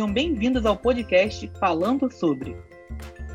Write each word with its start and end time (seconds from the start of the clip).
sejam 0.00 0.14
bem-vindos 0.14 0.64
ao 0.64 0.78
podcast 0.78 1.46
Falando 1.60 2.10
sobre. 2.10 2.56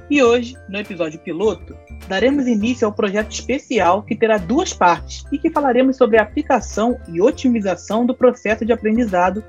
E 0.10 0.24
hoje, 0.24 0.58
no 0.68 0.80
episódio 0.80 1.20
piloto, 1.20 1.78
daremos 2.08 2.48
início 2.48 2.88
ao 2.88 2.92
projeto 2.92 3.32
especial 3.32 4.02
que 4.02 4.16
terá 4.16 4.40
duas 4.40 4.74
partes 4.74 5.24
e 5.32 5.38
que 5.38 5.52
falaremos 5.52 5.96
sobre 5.96 6.18
a 6.18 6.24
aplicação 6.24 6.98
e 7.08 7.22
otimização 7.22 8.04
do 8.04 8.16
processo 8.16 8.66
de 8.66 8.74
aprendizado 8.74 9.44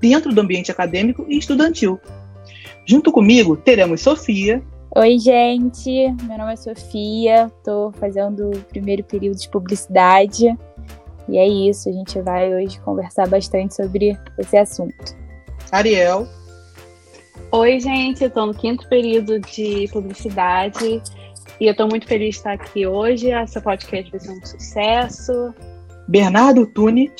dentro 0.00 0.32
do 0.32 0.40
ambiente 0.40 0.70
acadêmico 0.70 1.26
e 1.28 1.38
estudantil. 1.38 1.98
Junto 2.86 3.10
comigo 3.10 3.56
teremos 3.56 4.00
Sofia. 4.00 4.62
Oi, 4.94 5.18
gente. 5.18 5.90
Meu 6.22 6.38
nome 6.38 6.52
é 6.52 6.56
Sofia. 6.56 7.46
Estou 7.46 7.90
fazendo 7.94 8.48
o 8.48 8.60
primeiro 8.66 9.02
período 9.02 9.40
de 9.40 9.48
publicidade. 9.48 10.56
E 11.28 11.36
é 11.36 11.48
isso, 11.48 11.88
a 11.88 11.92
gente 11.92 12.20
vai 12.20 12.54
hoje 12.54 12.78
conversar 12.82 13.26
bastante 13.26 13.74
sobre 13.74 14.16
esse 14.38 14.56
assunto. 14.56 15.18
Ariel. 15.72 16.28
Oi, 17.52 17.80
gente. 17.80 18.24
Estou 18.24 18.46
no 18.46 18.54
quinto 18.54 18.88
período 18.88 19.40
de 19.40 19.88
publicidade 19.92 21.02
e 21.60 21.66
eu 21.66 21.72
estou 21.72 21.88
muito 21.88 22.06
feliz 22.06 22.30
de 22.30 22.36
estar 22.36 22.52
aqui 22.52 22.86
hoje. 22.86 23.30
Essa 23.30 23.60
podcast 23.60 24.10
vai 24.10 24.20
ser 24.20 24.30
um 24.30 24.44
sucesso. 24.44 25.54
Bernardo 26.08 26.66
Tune. 26.66 27.10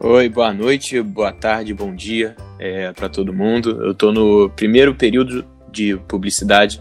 Oi, 0.00 0.28
boa 0.28 0.54
noite, 0.54 1.02
boa 1.02 1.32
tarde, 1.32 1.74
bom 1.74 1.94
dia 1.94 2.36
é, 2.58 2.92
para 2.92 3.08
todo 3.08 3.32
mundo. 3.32 3.82
Eu 3.84 3.92
estou 3.92 4.12
no 4.12 4.48
primeiro 4.50 4.94
período 4.94 5.44
de 5.70 5.96
publicidade 6.08 6.80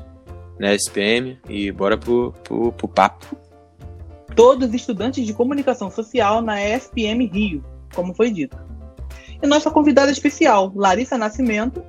na 0.59 0.73
SPM 0.73 1.39
e 1.49 1.71
bora 1.71 1.97
pro, 1.97 2.33
pro, 2.43 2.71
pro 2.71 2.87
papo. 2.87 3.35
Todos 4.35 4.73
estudantes 4.73 5.25
de 5.25 5.33
comunicação 5.33 5.89
social 5.89 6.41
na 6.41 6.61
SPM 6.61 7.25
Rio, 7.25 7.63
como 7.93 8.13
foi 8.13 8.29
dito. 8.29 8.57
E 9.41 9.47
nossa 9.47 9.69
convidada 9.69 10.11
especial, 10.11 10.71
Larissa 10.75 11.17
Nascimento. 11.17 11.83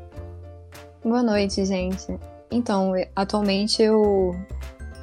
Boa 1.09 1.23
noite, 1.23 1.65
gente. 1.65 2.07
Então, 2.51 2.93
atualmente 3.17 3.83
eu 3.83 4.37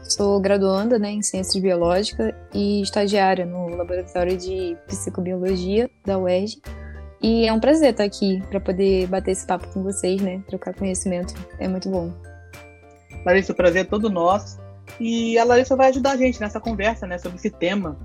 sou 0.03 0.39
graduanda 0.39 0.99
né, 0.99 1.09
em 1.09 1.23
Ciências 1.23 1.59
Biológicas 1.59 2.31
e 2.53 2.83
estagiária 2.83 3.43
no 3.43 3.75
Laboratório 3.75 4.37
de 4.37 4.77
Psicobiologia 4.85 5.89
da 6.05 6.19
UERJ. 6.19 6.61
E 7.23 7.47
é 7.47 7.51
um 7.51 7.59
prazer 7.59 7.89
estar 7.89 8.03
aqui 8.03 8.39
para 8.51 8.59
poder 8.59 9.07
bater 9.07 9.31
esse 9.31 9.47
papo 9.47 9.67
com 9.73 9.81
vocês, 9.81 10.21
né? 10.21 10.43
Trocar 10.47 10.75
conhecimento. 10.75 11.33
É 11.57 11.67
muito 11.67 11.89
bom. 11.89 12.13
Larissa, 13.25 13.51
o 13.51 13.55
prazer 13.55 13.81
é 13.81 13.85
todo 13.85 14.07
nosso. 14.07 14.59
E 14.99 15.39
a 15.39 15.43
Larissa 15.43 15.75
vai 15.75 15.89
ajudar 15.89 16.11
a 16.11 16.17
gente 16.17 16.39
nessa 16.39 16.59
conversa, 16.59 17.07
né, 17.07 17.17
sobre 17.17 17.37
esse 17.37 17.49
tema. 17.49 17.97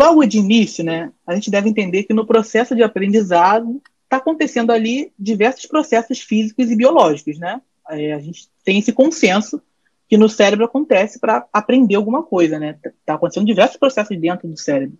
Logo 0.00 0.24
de 0.24 0.38
início, 0.38 0.82
né, 0.82 1.12
a 1.26 1.34
gente 1.34 1.50
deve 1.50 1.68
entender 1.68 2.04
que 2.04 2.14
no 2.14 2.26
processo 2.26 2.74
de 2.74 2.82
aprendizado 2.82 3.82
está 4.04 4.16
acontecendo 4.16 4.72
ali 4.72 5.12
diversos 5.18 5.66
processos 5.66 6.20
físicos 6.22 6.70
e 6.70 6.74
biológicos, 6.74 7.38
né? 7.38 7.60
É, 7.90 8.14
a 8.14 8.18
gente 8.18 8.48
tem 8.64 8.78
esse 8.78 8.94
consenso 8.94 9.60
que 10.08 10.16
no 10.16 10.26
cérebro 10.26 10.64
acontece 10.64 11.20
para 11.20 11.46
aprender 11.52 11.96
alguma 11.96 12.22
coisa, 12.22 12.58
né? 12.58 12.78
Está 12.82 13.12
acontecendo 13.12 13.44
diversos 13.44 13.76
processos 13.76 14.18
dentro 14.18 14.48
do 14.48 14.56
cérebro. 14.56 14.96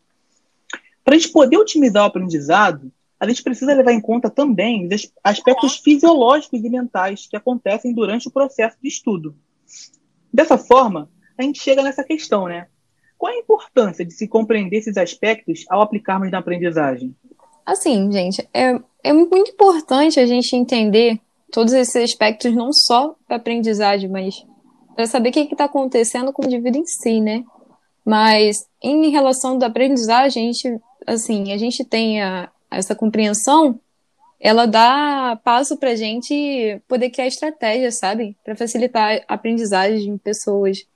Para 1.02 1.14
a 1.14 1.18
gente 1.18 1.32
poder 1.32 1.56
otimizar 1.56 2.02
o 2.02 2.06
aprendizado, 2.06 2.92
a 3.18 3.26
gente 3.26 3.42
precisa 3.42 3.72
levar 3.72 3.92
em 3.92 4.02
conta 4.02 4.28
também 4.28 4.86
os 4.86 5.10
aspectos 5.24 5.78
fisiológicos 5.78 6.62
e 6.62 6.68
mentais 6.68 7.26
que 7.26 7.38
acontecem 7.38 7.94
durante 7.94 8.28
o 8.28 8.30
processo 8.30 8.76
de 8.82 8.88
estudo. 8.88 9.34
Dessa 10.30 10.58
forma, 10.58 11.08
a 11.38 11.42
gente 11.42 11.58
chega 11.58 11.82
nessa 11.82 12.04
questão, 12.04 12.48
né? 12.48 12.66
Qual 13.20 13.30
a 13.30 13.36
importância 13.36 14.02
de 14.02 14.14
se 14.14 14.26
compreender 14.26 14.78
esses 14.78 14.96
aspectos 14.96 15.66
ao 15.68 15.82
aplicarmos 15.82 16.30
na 16.30 16.38
aprendizagem? 16.38 17.14
Assim, 17.66 18.10
gente, 18.10 18.48
é, 18.54 18.80
é 19.04 19.12
muito 19.12 19.50
importante 19.50 20.18
a 20.18 20.24
gente 20.24 20.56
entender 20.56 21.20
todos 21.52 21.74
esses 21.74 21.96
aspectos, 21.96 22.54
não 22.54 22.72
só 22.72 23.14
para 23.28 23.36
aprendizagem, 23.36 24.08
mas 24.08 24.42
para 24.96 25.06
saber 25.06 25.28
o 25.28 25.32
que 25.32 25.40
está 25.40 25.66
acontecendo 25.66 26.32
com 26.32 26.40
o 26.40 26.46
indivíduo 26.46 26.80
em 26.80 26.86
si, 26.86 27.20
né? 27.20 27.44
Mas 28.06 28.66
em 28.82 29.10
relação 29.10 29.58
da 29.58 29.66
aprendizagem, 29.66 30.48
a 30.48 30.52
gente, 30.52 30.80
assim, 31.06 31.52
a 31.52 31.58
gente 31.58 31.84
tem 31.84 32.22
a, 32.22 32.48
essa 32.70 32.94
compreensão, 32.94 33.78
ela 34.40 34.64
dá 34.64 35.38
passo 35.44 35.76
para 35.76 35.90
a 35.90 35.94
gente 35.94 36.80
poder 36.88 37.10
criar 37.10 37.26
estratégias, 37.26 37.98
sabe? 37.98 38.34
Para 38.42 38.56
facilitar 38.56 39.22
a 39.28 39.34
aprendizagem 39.34 40.14
de 40.14 40.18
pessoas. 40.20 40.86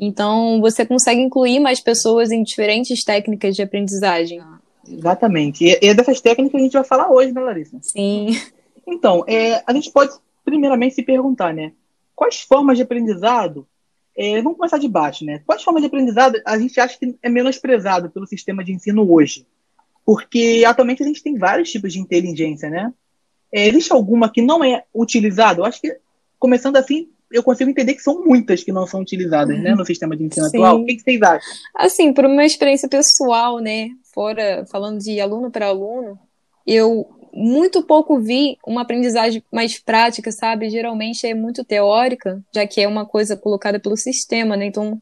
Então, 0.00 0.60
você 0.60 0.86
consegue 0.86 1.20
incluir 1.20 1.58
mais 1.58 1.80
pessoas 1.80 2.30
em 2.30 2.42
diferentes 2.42 3.02
técnicas 3.02 3.56
de 3.56 3.62
aprendizagem. 3.62 4.40
Exatamente. 4.88 5.64
E 5.64 5.78
é 5.82 5.92
dessas 5.92 6.20
técnicas 6.20 6.52
que 6.52 6.56
a 6.56 6.60
gente 6.60 6.72
vai 6.72 6.84
falar 6.84 7.10
hoje, 7.10 7.32
né, 7.32 7.40
Larissa? 7.40 7.78
Sim. 7.82 8.28
Então, 8.86 9.24
é, 9.26 9.62
a 9.66 9.72
gente 9.72 9.90
pode, 9.90 10.12
primeiramente, 10.44 10.94
se 10.94 11.02
perguntar, 11.02 11.52
né? 11.52 11.72
Quais 12.14 12.40
formas 12.40 12.76
de 12.76 12.82
aprendizado 12.82 13.66
é, 14.20 14.42
vamos 14.42 14.58
começar 14.58 14.78
de 14.78 14.88
baixo, 14.88 15.24
né? 15.24 15.40
Quais 15.46 15.62
formas 15.62 15.80
de 15.80 15.86
aprendizado 15.86 16.42
a 16.44 16.58
gente 16.58 16.80
acha 16.80 16.98
que 16.98 17.16
é 17.22 17.28
menosprezado 17.28 18.10
pelo 18.10 18.26
sistema 18.26 18.64
de 18.64 18.72
ensino 18.72 19.08
hoje? 19.08 19.46
Porque 20.04 20.64
atualmente 20.66 21.04
a 21.04 21.06
gente 21.06 21.22
tem 21.22 21.38
vários 21.38 21.70
tipos 21.70 21.92
de 21.92 22.00
inteligência, 22.00 22.68
né? 22.68 22.92
É, 23.52 23.68
existe 23.68 23.92
alguma 23.92 24.28
que 24.28 24.42
não 24.42 24.64
é 24.64 24.82
utilizada? 24.92 25.60
Eu 25.60 25.64
acho 25.64 25.80
que, 25.80 25.96
começando 26.36 26.76
assim, 26.76 27.08
eu 27.30 27.42
consigo 27.42 27.70
entender 27.70 27.94
que 27.94 28.02
são 28.02 28.24
muitas 28.24 28.64
que 28.64 28.72
não 28.72 28.86
são 28.86 29.00
utilizadas, 29.00 29.56
uhum. 29.56 29.62
né, 29.62 29.74
no 29.74 29.84
sistema 29.84 30.16
de 30.16 30.24
ensino 30.24 30.48
Sim. 30.48 30.58
atual. 30.58 30.80
O 30.80 30.84
que, 30.84 30.96
que 30.96 31.02
vocês 31.02 31.22
acham? 31.22 31.52
Assim, 31.76 32.12
por 32.12 32.24
uma 32.24 32.44
experiência 32.44 32.88
pessoal, 32.88 33.58
né, 33.58 33.90
fora 34.14 34.64
falando 34.70 34.98
de 34.98 35.20
aluno 35.20 35.50
para 35.50 35.66
aluno, 35.66 36.18
eu 36.66 37.06
muito 37.32 37.82
pouco 37.82 38.18
vi 38.18 38.56
uma 38.66 38.82
aprendizagem 38.82 39.42
mais 39.52 39.78
prática, 39.78 40.32
sabe? 40.32 40.70
Geralmente 40.70 41.26
é 41.26 41.34
muito 41.34 41.64
teórica, 41.64 42.42
já 42.54 42.66
que 42.66 42.80
é 42.80 42.88
uma 42.88 43.06
coisa 43.06 43.36
colocada 43.36 43.78
pelo 43.78 43.96
sistema, 43.96 44.56
né? 44.56 44.66
Então, 44.66 45.00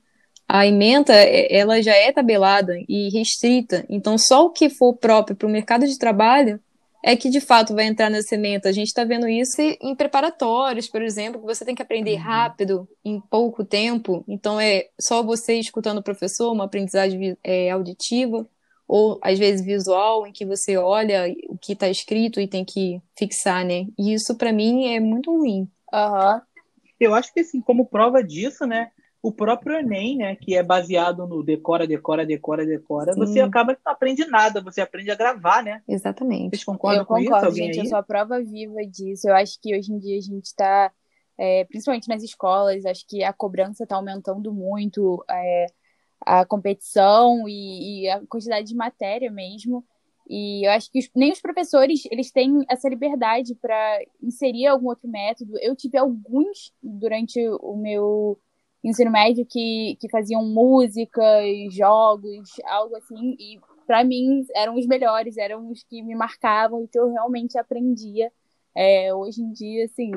a 0.48 0.66
ementa, 0.66 1.12
é, 1.12 1.56
ela 1.56 1.82
já 1.82 1.94
é 1.94 2.12
tabelada 2.12 2.74
e 2.88 3.08
restrita. 3.10 3.84
Então, 3.88 4.18
só 4.18 4.46
o 4.46 4.50
que 4.50 4.68
for 4.68 4.94
próprio 4.94 5.36
para 5.36 5.46
o 5.46 5.50
mercado 5.50 5.86
de 5.86 5.98
trabalho 5.98 6.60
é 7.06 7.16
que 7.16 7.30
de 7.30 7.40
fato 7.40 7.72
vai 7.72 7.86
entrar 7.86 8.10
na 8.10 8.20
sementa. 8.20 8.68
A 8.68 8.72
gente 8.72 8.88
está 8.88 9.04
vendo 9.04 9.28
isso 9.28 9.60
em 9.60 9.94
preparatórios, 9.94 10.88
por 10.88 11.00
exemplo, 11.00 11.40
que 11.40 11.46
você 11.46 11.64
tem 11.64 11.72
que 11.72 11.80
aprender 11.80 12.14
uhum. 12.14 12.20
rápido, 12.20 12.88
em 13.04 13.20
pouco 13.20 13.64
tempo. 13.64 14.24
Então 14.26 14.58
é 14.58 14.88
só 15.00 15.22
você 15.22 15.54
escutando 15.54 15.98
o 15.98 16.02
professor, 16.02 16.50
uma 16.50 16.64
aprendizagem 16.64 17.38
é, 17.44 17.70
auditiva, 17.70 18.44
ou 18.88 19.20
às 19.22 19.38
vezes 19.38 19.64
visual, 19.64 20.26
em 20.26 20.32
que 20.32 20.44
você 20.44 20.76
olha 20.76 21.32
o 21.48 21.56
que 21.56 21.74
está 21.74 21.88
escrito 21.88 22.40
e 22.40 22.48
tem 22.48 22.64
que 22.64 23.00
fixar, 23.16 23.64
né? 23.64 23.86
E 23.96 24.12
isso 24.12 24.34
para 24.34 24.52
mim 24.52 24.92
é 24.92 24.98
muito 24.98 25.30
ruim. 25.30 25.70
Uhum. 25.92 26.40
Eu 26.98 27.14
acho 27.14 27.32
que 27.32 27.38
assim, 27.38 27.60
como 27.60 27.86
prova 27.86 28.20
disso, 28.20 28.66
né? 28.66 28.90
O 29.26 29.32
próprio 29.32 29.76
Enem, 29.76 30.18
né, 30.18 30.36
que 30.36 30.54
é 30.54 30.62
baseado 30.62 31.26
no 31.26 31.42
decora, 31.42 31.84
decora, 31.84 32.24
decora, 32.24 32.64
decora, 32.64 33.12
Sim. 33.12 33.18
você 33.18 33.40
acaba 33.40 33.74
que 33.74 33.80
não 33.84 33.92
aprende 33.92 34.24
nada, 34.26 34.60
você 34.60 34.80
aprende 34.80 35.10
a 35.10 35.16
gravar, 35.16 35.64
né? 35.64 35.82
Exatamente. 35.88 36.50
Vocês 36.50 36.62
concordam 36.62 37.02
eu 37.02 37.06
com 37.06 37.16
concordo, 37.16 37.48
isso? 37.48 37.56
gente, 37.56 37.80
aí? 37.80 37.84
eu 37.84 37.86
sou 37.86 37.98
a 37.98 38.04
prova 38.04 38.40
viva 38.40 38.86
disso. 38.86 39.28
Eu 39.28 39.34
acho 39.34 39.60
que 39.60 39.76
hoje 39.76 39.92
em 39.92 39.98
dia 39.98 40.16
a 40.16 40.20
gente 40.20 40.44
está, 40.44 40.92
é, 41.36 41.64
principalmente 41.64 42.08
nas 42.08 42.22
escolas, 42.22 42.86
acho 42.86 43.04
que 43.04 43.24
a 43.24 43.32
cobrança 43.32 43.82
está 43.82 43.96
aumentando 43.96 44.54
muito, 44.54 45.24
é, 45.28 45.66
a 46.20 46.46
competição 46.46 47.48
e, 47.48 48.04
e, 48.04 48.08
a 48.08 48.24
quantidade 48.28 48.68
de 48.68 48.76
matéria 48.76 49.28
mesmo. 49.28 49.84
E 50.30 50.68
eu 50.68 50.70
acho 50.70 50.88
que 50.88 51.00
os, 51.00 51.10
nem 51.16 51.32
os 51.32 51.40
professores 51.40 52.04
eles 52.12 52.30
têm 52.30 52.64
essa 52.70 52.88
liberdade 52.88 53.56
para 53.56 53.98
inserir 54.22 54.68
algum 54.68 54.86
outro 54.86 55.08
método. 55.08 55.58
Eu 55.60 55.74
tive 55.74 55.98
alguns 55.98 56.72
durante 56.80 57.40
o 57.60 57.76
meu 57.76 58.38
ensino 58.88 59.10
médio 59.10 59.44
que, 59.44 59.96
que 60.00 60.08
faziam 60.08 60.44
músicas, 60.44 61.44
jogos, 61.70 62.50
algo 62.64 62.96
assim, 62.96 63.36
e 63.38 63.58
para 63.86 64.04
mim 64.04 64.44
eram 64.54 64.76
os 64.76 64.86
melhores, 64.86 65.36
eram 65.36 65.70
os 65.70 65.82
que 65.82 66.02
me 66.02 66.14
marcavam 66.14 66.84
e 66.84 66.88
que 66.88 66.98
eu 66.98 67.10
realmente 67.10 67.58
aprendia. 67.58 68.32
É, 68.74 69.14
hoje 69.14 69.42
em 69.42 69.52
dia, 69.52 69.86
assim, 69.86 70.10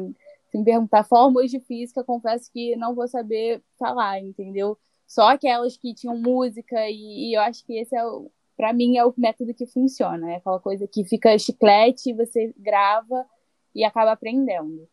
se 0.52 0.58
me 0.58 0.66
perguntar 0.66 1.04
fórmulas 1.04 1.50
de 1.50 1.60
física, 1.60 2.04
confesso 2.04 2.52
que 2.52 2.76
não 2.76 2.94
vou 2.94 3.08
saber 3.08 3.62
falar, 3.78 4.20
entendeu? 4.20 4.78
Só 5.08 5.30
aquelas 5.30 5.78
que 5.78 5.94
tinham 5.94 6.18
música, 6.18 6.78
e, 6.90 7.30
e 7.30 7.38
eu 7.38 7.42
acho 7.42 7.66
que 7.66 7.78
esse 7.78 7.96
é 7.96 8.06
o, 8.06 8.30
para 8.58 8.74
mim, 8.74 8.98
é 8.98 9.06
o 9.06 9.14
método 9.18 9.54
que 9.54 9.66
funciona. 9.66 10.34
É 10.34 10.36
aquela 10.36 10.60
coisa 10.60 10.88
que 10.88 11.06
fica 11.06 11.38
chiclete, 11.40 12.14
você 12.14 12.54
grava 12.58 13.26
e 13.74 13.84
acaba 13.84 14.12
aprendendo. 14.12 14.88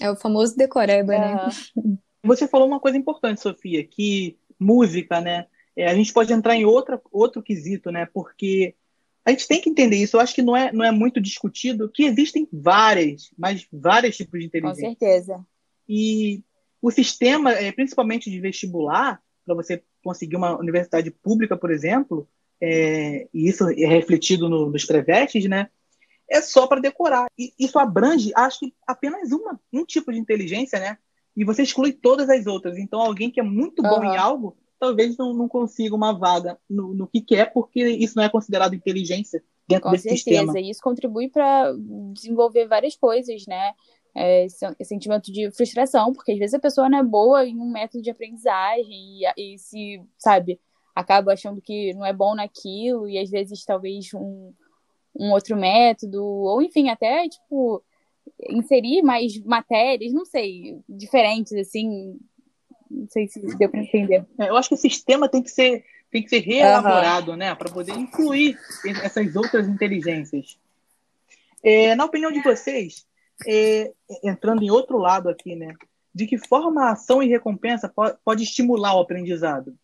É 0.00 0.10
o 0.10 0.16
famoso 0.16 0.56
decoreba, 0.56 1.12
uhum. 1.12 1.18
né? 1.20 1.48
Você 2.24 2.48
falou 2.48 2.66
uma 2.66 2.80
coisa 2.80 2.96
importante, 2.96 3.40
Sofia, 3.40 3.84
que 3.84 4.36
música, 4.58 5.20
né? 5.20 5.46
É, 5.76 5.86
a 5.88 5.94
gente 5.94 6.12
pode 6.12 6.32
entrar 6.32 6.56
em 6.56 6.64
outra, 6.64 7.00
outro 7.12 7.42
quesito, 7.42 7.90
né? 7.90 8.06
Porque 8.12 8.74
a 9.24 9.30
gente 9.30 9.48
tem 9.48 9.60
que 9.60 9.70
entender 9.70 9.96
isso. 9.96 10.16
Eu 10.16 10.20
acho 10.20 10.34
que 10.34 10.42
não 10.42 10.56
é, 10.56 10.72
não 10.72 10.84
é 10.84 10.90
muito 10.90 11.20
discutido 11.20 11.90
que 11.92 12.04
existem 12.04 12.48
várias, 12.52 13.30
mas 13.36 13.66
vários 13.72 14.16
tipos 14.16 14.40
de 14.40 14.46
inteligência. 14.46 14.82
Com 14.82 14.96
certeza. 14.98 15.46
E 15.88 16.42
o 16.80 16.90
sistema, 16.90 17.52
é, 17.52 17.72
principalmente 17.72 18.30
de 18.30 18.40
vestibular, 18.40 19.22
para 19.44 19.54
você 19.54 19.82
conseguir 20.02 20.36
uma 20.36 20.58
universidade 20.58 21.10
pública, 21.10 21.56
por 21.56 21.70
exemplo, 21.70 22.28
é, 22.60 23.26
e 23.32 23.48
isso 23.48 23.68
é 23.68 23.86
refletido 23.86 24.48
no, 24.48 24.70
nos 24.70 24.84
brevetes, 24.84 25.48
né? 25.48 25.68
É 26.28 26.40
só 26.40 26.66
para 26.66 26.80
decorar. 26.80 27.26
E 27.38 27.52
isso 27.58 27.78
abrange, 27.78 28.32
acho 28.34 28.60
que 28.60 28.74
apenas 28.86 29.32
uma, 29.32 29.60
um 29.72 29.84
tipo 29.84 30.12
de 30.12 30.18
inteligência, 30.18 30.78
né? 30.78 30.98
E 31.36 31.44
você 31.44 31.62
exclui 31.62 31.92
todas 31.92 32.28
as 32.28 32.46
outras. 32.46 32.78
Então, 32.78 33.00
alguém 33.00 33.30
que 33.30 33.40
é 33.40 33.42
muito 33.42 33.82
bom 33.82 33.98
uhum. 33.98 34.04
em 34.04 34.16
algo, 34.16 34.56
talvez 34.78 35.16
não, 35.16 35.32
não 35.32 35.48
consiga 35.48 35.94
uma 35.94 36.12
vaga 36.12 36.58
no, 36.68 36.94
no 36.94 37.06
que 37.06 37.20
quer, 37.20 37.52
porque 37.52 37.86
isso 37.88 38.16
não 38.16 38.24
é 38.24 38.28
considerado 38.28 38.74
inteligência 38.74 39.42
dentro 39.66 39.84
Com 39.84 39.90
desse 39.92 40.04
certeza. 40.04 40.40
sistema. 40.40 40.60
E 40.60 40.70
isso 40.70 40.80
contribui 40.82 41.28
para 41.28 41.72
desenvolver 42.12 42.66
várias 42.66 42.96
coisas, 42.96 43.46
né? 43.46 43.72
É, 44.16 44.44
esse 44.44 44.84
sentimento 44.84 45.32
de 45.32 45.50
frustração, 45.50 46.12
porque 46.12 46.32
às 46.32 46.38
vezes 46.38 46.54
a 46.54 46.60
pessoa 46.60 46.88
não 46.88 46.98
é 46.98 47.02
boa 47.02 47.44
em 47.44 47.58
um 47.58 47.68
método 47.68 48.00
de 48.00 48.10
aprendizagem 48.10 49.24
e, 49.36 49.54
e 49.54 49.58
se, 49.58 50.00
sabe, 50.16 50.60
acaba 50.94 51.32
achando 51.32 51.60
que 51.60 51.92
não 51.94 52.06
é 52.06 52.12
bom 52.12 52.32
naquilo 52.36 53.08
e 53.08 53.18
às 53.18 53.28
vezes 53.28 53.64
talvez 53.64 54.14
um, 54.14 54.52
um 55.18 55.32
outro 55.32 55.56
método, 55.56 56.24
ou 56.24 56.62
enfim, 56.62 56.90
até, 56.90 57.28
tipo, 57.28 57.82
inserir 58.48 59.02
mais 59.02 59.38
matérias, 59.44 60.12
não 60.12 60.24
sei, 60.24 60.78
diferentes, 60.88 61.52
assim, 61.52 62.18
não 62.90 63.08
sei 63.08 63.28
se 63.28 63.40
deu 63.56 63.68
para 63.68 63.80
entender. 63.80 64.24
É, 64.38 64.48
eu 64.48 64.56
acho 64.56 64.68
que 64.68 64.74
o 64.74 64.78
sistema 64.78 65.28
tem 65.28 65.42
que 65.42 65.50
ser 65.50 65.84
tem 66.10 66.22
que 66.22 66.28
ser 66.28 66.42
reelaborado, 66.42 67.32
uhum. 67.32 67.36
né, 67.36 67.52
para 67.56 67.72
poder 67.72 67.92
incluir 67.94 68.56
essas 69.02 69.34
outras 69.34 69.66
inteligências. 69.66 70.56
É, 71.60 71.96
na 71.96 72.04
opinião 72.04 72.30
de 72.30 72.40
vocês, 72.40 73.04
é, 73.48 73.92
entrando 74.22 74.62
em 74.62 74.70
outro 74.70 74.96
lado 74.96 75.28
aqui, 75.28 75.56
né, 75.56 75.74
de 76.14 76.28
que 76.28 76.38
forma 76.38 76.84
a 76.84 76.92
ação 76.92 77.20
e 77.20 77.28
recompensa 77.28 77.88
pode, 77.88 78.16
pode 78.24 78.44
estimular 78.44 78.94
o 78.94 79.00
aprendizado? 79.00 79.76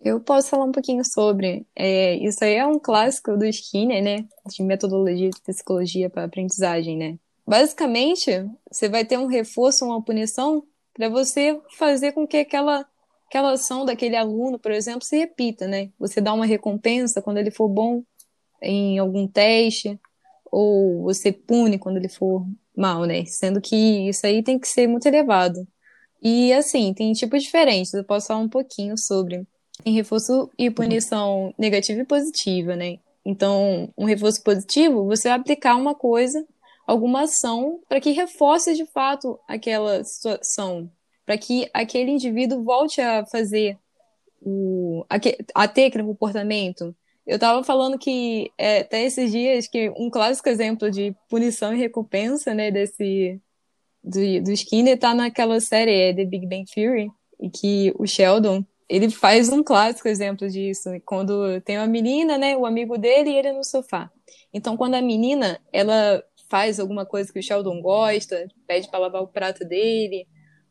Eu 0.00 0.20
posso 0.20 0.50
falar 0.50 0.64
um 0.64 0.72
pouquinho 0.72 1.04
sobre. 1.04 1.64
É, 1.74 2.16
isso 2.16 2.44
aí 2.44 2.54
é 2.54 2.66
um 2.66 2.78
clássico 2.78 3.36
do 3.36 3.46
Skinner, 3.46 4.02
né? 4.02 4.26
De 4.46 4.62
metodologia 4.62 5.30
de 5.30 5.40
psicologia 5.40 6.10
para 6.10 6.24
aprendizagem, 6.24 6.96
né? 6.96 7.18
Basicamente, 7.46 8.30
você 8.70 8.88
vai 8.88 9.04
ter 9.04 9.18
um 9.18 9.26
reforço, 9.26 9.84
uma 9.84 10.02
punição, 10.02 10.64
para 10.92 11.08
você 11.08 11.60
fazer 11.78 12.12
com 12.12 12.26
que 12.26 12.38
aquela, 12.38 12.84
aquela 13.28 13.52
ação 13.52 13.84
daquele 13.84 14.16
aluno, 14.16 14.58
por 14.58 14.72
exemplo, 14.72 15.04
se 15.04 15.16
repita, 15.16 15.68
né? 15.68 15.90
Você 15.98 16.20
dá 16.20 16.32
uma 16.32 16.46
recompensa 16.46 17.22
quando 17.22 17.36
ele 17.36 17.50
for 17.50 17.68
bom 17.68 18.02
em 18.60 18.98
algum 18.98 19.28
teste, 19.28 20.00
ou 20.50 21.02
você 21.02 21.30
pune 21.30 21.78
quando 21.78 21.98
ele 21.98 22.08
for 22.08 22.44
mal, 22.74 23.04
né? 23.04 23.24
Sendo 23.26 23.60
que 23.60 24.08
isso 24.08 24.26
aí 24.26 24.42
tem 24.42 24.58
que 24.58 24.66
ser 24.66 24.88
muito 24.88 25.06
elevado. 25.06 25.66
E 26.22 26.52
assim, 26.52 26.92
tem 26.94 27.12
tipos 27.12 27.42
diferentes, 27.42 27.92
eu 27.92 28.02
posso 28.02 28.26
falar 28.26 28.40
um 28.40 28.48
pouquinho 28.48 28.98
sobre. 28.98 29.46
Tem 29.84 29.92
reforço 29.92 30.50
e 30.58 30.70
punição 30.70 31.54
negativa 31.58 32.00
e 32.00 32.06
positiva, 32.06 32.74
né? 32.74 32.98
Então, 33.24 33.92
um 33.96 34.04
reforço 34.04 34.42
positivo, 34.42 35.04
você 35.04 35.28
vai 35.28 35.38
aplicar 35.38 35.76
uma 35.76 35.94
coisa 35.94 36.44
alguma 36.86 37.22
ação 37.22 37.80
para 37.88 38.00
que 38.00 38.12
reforce 38.12 38.74
de 38.74 38.86
fato 38.86 39.38
aquela 39.48 40.04
situação, 40.04 40.90
para 41.24 41.36
que 41.36 41.68
aquele 41.74 42.10
indivíduo 42.10 42.62
volte 42.62 43.00
a 43.00 43.26
fazer 43.26 43.76
o, 44.40 45.04
a, 45.10 45.16
a 45.54 45.68
ter 45.68 45.86
aquele 45.86 46.04
comportamento. 46.04 46.94
Eu 47.26 47.34
estava 47.34 47.64
falando 47.64 47.98
que 47.98 48.52
é, 48.56 48.80
até 48.80 49.02
esses 49.02 49.32
dias 49.32 49.66
que 49.66 49.90
um 49.96 50.08
clássico 50.08 50.48
exemplo 50.48 50.90
de 50.90 51.12
punição 51.28 51.74
e 51.74 51.78
recompensa, 51.78 52.54
né, 52.54 52.70
desse 52.70 53.40
do, 54.02 54.20
do 54.42 54.52
Skinner 54.52 54.94
está 54.94 55.12
naquela 55.12 55.60
série 55.60 55.92
é, 55.92 56.14
The 56.14 56.24
Big 56.24 56.46
Bang 56.46 56.64
Theory, 56.72 57.10
e 57.40 57.50
que 57.50 57.92
o 57.98 58.06
Sheldon 58.06 58.64
ele 58.88 59.10
faz 59.10 59.48
um 59.48 59.64
clássico 59.64 60.06
exemplo 60.06 60.48
disso, 60.48 60.88
quando 61.04 61.60
tem 61.62 61.76
uma 61.76 61.88
menina, 61.88 62.38
né, 62.38 62.56
o 62.56 62.64
amigo 62.64 62.96
dele 62.96 63.30
e 63.30 63.36
ele 63.36 63.52
no 63.52 63.64
sofá. 63.64 64.08
Então, 64.54 64.76
quando 64.76 64.94
a 64.94 65.02
menina 65.02 65.60
ela 65.72 66.22
faz 66.48 66.78
alguma 66.78 67.04
coisa 67.04 67.32
que 67.32 67.38
o 67.38 67.42
Sheldon 67.42 67.80
gosta, 67.80 68.48
pede 68.66 68.88
para 68.88 69.00
lavar 69.00 69.22
o 69.22 69.28
prato 69.28 69.64
dele, 69.64 70.26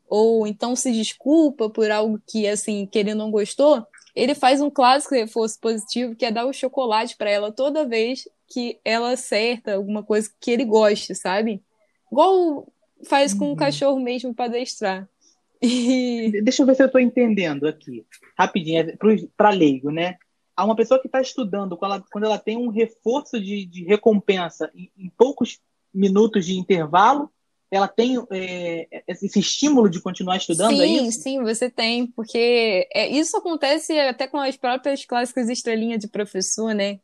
ou 0.08 0.46
então 0.46 0.76
se 0.76 0.92
desculpa 0.92 1.68
por 1.68 1.90
algo 1.90 2.20
que 2.26 2.46
assim 2.46 2.86
que 2.86 2.98
ele 2.98 3.14
não 3.14 3.30
gostou, 3.30 3.84
ele 4.14 4.34
faz 4.34 4.60
um 4.60 4.70
clássico 4.70 5.14
reforço 5.14 5.60
positivo 5.60 6.16
que 6.16 6.24
é 6.24 6.30
dar 6.30 6.46
o 6.46 6.52
chocolate 6.52 7.16
para 7.16 7.30
ela 7.30 7.52
toda 7.52 7.86
vez 7.86 8.28
que 8.48 8.78
ela 8.84 9.12
acerta 9.12 9.74
alguma 9.74 10.02
coisa 10.02 10.30
que 10.40 10.50
ele 10.50 10.64
goste, 10.64 11.14
sabe? 11.14 11.62
Igual 12.10 12.66
faz 13.04 13.34
com 13.34 13.46
o 13.46 13.48
uhum. 13.50 13.56
cachorro 13.56 14.00
mesmo 14.00 14.34
para 14.34 14.46
adestrar. 14.46 15.08
E... 15.62 16.42
Deixa 16.44 16.62
eu 16.62 16.66
ver 16.66 16.74
se 16.74 16.82
eu 16.82 16.86
estou 16.86 17.00
entendendo 17.00 17.66
aqui, 17.66 18.04
rapidinho, 18.38 18.78
é 18.78 18.96
para 19.34 19.48
leigo, 19.48 19.90
né? 19.90 20.16
Há 20.56 20.64
uma 20.64 20.76
pessoa 20.76 21.00
que 21.00 21.06
está 21.06 21.20
estudando, 21.20 21.76
quando 21.76 21.92
ela, 21.92 22.04
quando 22.10 22.24
ela, 22.24 22.38
tem 22.38 22.56
um 22.56 22.68
reforço 22.68 23.38
de, 23.38 23.66
de 23.66 23.84
recompensa 23.84 24.70
em, 24.74 24.90
em 24.96 25.10
poucos 25.10 25.60
minutos 25.92 26.46
de 26.46 26.56
intervalo, 26.56 27.30
ela 27.70 27.88
tem 27.88 28.16
é, 28.30 29.02
esse 29.08 29.38
estímulo 29.38 29.90
de 29.90 30.00
continuar 30.00 30.36
estudando? 30.36 30.80
É 30.80 30.86
sim, 30.86 31.06
é 31.06 31.10
sim, 31.10 31.42
você 31.42 31.68
tem, 31.68 32.06
porque 32.06 32.88
é, 32.94 33.08
isso 33.08 33.36
acontece 33.36 33.98
até 33.98 34.26
com 34.26 34.38
as 34.38 34.56
próprias 34.56 35.04
clássicas 35.04 35.48
estrelinhas 35.48 36.00
de 36.00 36.08
professor, 36.08 36.74
né? 36.74 37.00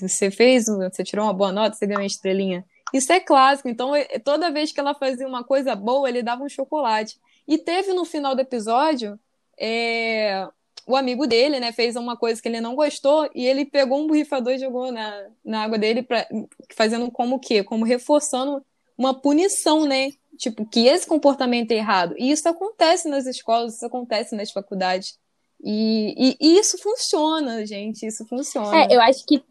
Você 0.00 0.30
fez, 0.30 0.66
você 0.66 1.02
tirou 1.02 1.24
uma 1.24 1.32
boa 1.32 1.50
nota, 1.50 1.76
você 1.76 1.86
ganhou 1.86 2.02
uma 2.02 2.06
estrelinha. 2.06 2.64
Isso 2.92 3.10
é 3.10 3.20
clássico, 3.20 3.68
então 3.68 3.96
é, 3.96 4.04
toda 4.18 4.50
vez 4.50 4.70
que 4.70 4.78
ela 4.78 4.94
fazia 4.94 5.26
uma 5.26 5.42
coisa 5.42 5.74
boa, 5.74 6.08
ele 6.08 6.22
dava 6.22 6.44
um 6.44 6.48
chocolate. 6.48 7.18
E 7.48 7.56
teve 7.56 7.94
no 7.94 8.04
final 8.04 8.34
do 8.34 8.42
episódio 8.42 9.18
é, 9.58 10.46
o 10.86 10.96
amigo 10.96 11.26
dele, 11.26 11.60
né, 11.60 11.72
fez 11.72 11.96
uma 11.96 12.16
coisa 12.16 12.40
que 12.40 12.48
ele 12.48 12.60
não 12.60 12.74
gostou 12.74 13.28
e 13.34 13.46
ele 13.46 13.64
pegou 13.64 14.00
um 14.00 14.06
borrifador 14.06 14.52
e 14.52 14.58
jogou 14.58 14.90
na, 14.90 15.26
na 15.44 15.62
água 15.62 15.78
dele, 15.78 16.02
pra, 16.02 16.26
fazendo 16.74 17.10
como 17.10 17.36
o 17.36 17.38
quê? 17.38 17.62
Como 17.62 17.84
reforçando 17.84 18.64
uma 18.96 19.14
punição, 19.14 19.84
né? 19.84 20.10
Tipo, 20.36 20.66
que 20.66 20.86
esse 20.86 21.06
comportamento 21.06 21.70
é 21.70 21.76
errado. 21.76 22.14
E 22.18 22.30
isso 22.30 22.48
acontece 22.48 23.08
nas 23.08 23.26
escolas, 23.26 23.74
isso 23.74 23.86
acontece 23.86 24.34
nas 24.34 24.50
faculdades. 24.50 25.18
E, 25.62 26.14
e, 26.18 26.36
e 26.40 26.58
isso 26.58 26.76
funciona, 26.78 27.64
gente, 27.64 28.04
isso 28.04 28.26
funciona. 28.26 28.84
É, 28.84 28.94
eu 28.94 29.00
acho 29.00 29.24
que 29.24 29.42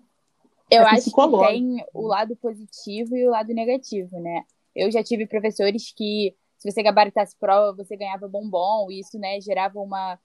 eu 0.70 0.84
é 0.84 0.86
acho 0.86 1.12
que 1.12 1.48
tem 1.48 1.86
o 1.94 2.08
lado 2.08 2.36
positivo 2.38 3.16
e 3.16 3.28
o 3.28 3.30
lado 3.30 3.54
negativo, 3.54 4.20
né? 4.20 4.44
Eu 4.74 4.90
já 4.90 5.04
tive 5.04 5.28
professores 5.28 5.94
que, 5.94 6.34
se 6.58 6.72
você 6.72 6.82
gabaritasse 6.82 7.36
prova, 7.38 7.84
você 7.84 7.98
ganhava 7.98 8.28
bombom, 8.28 8.90
e 8.90 9.02
isso, 9.02 9.20
né, 9.20 9.42
gerava 9.42 9.80
uma 9.80 10.18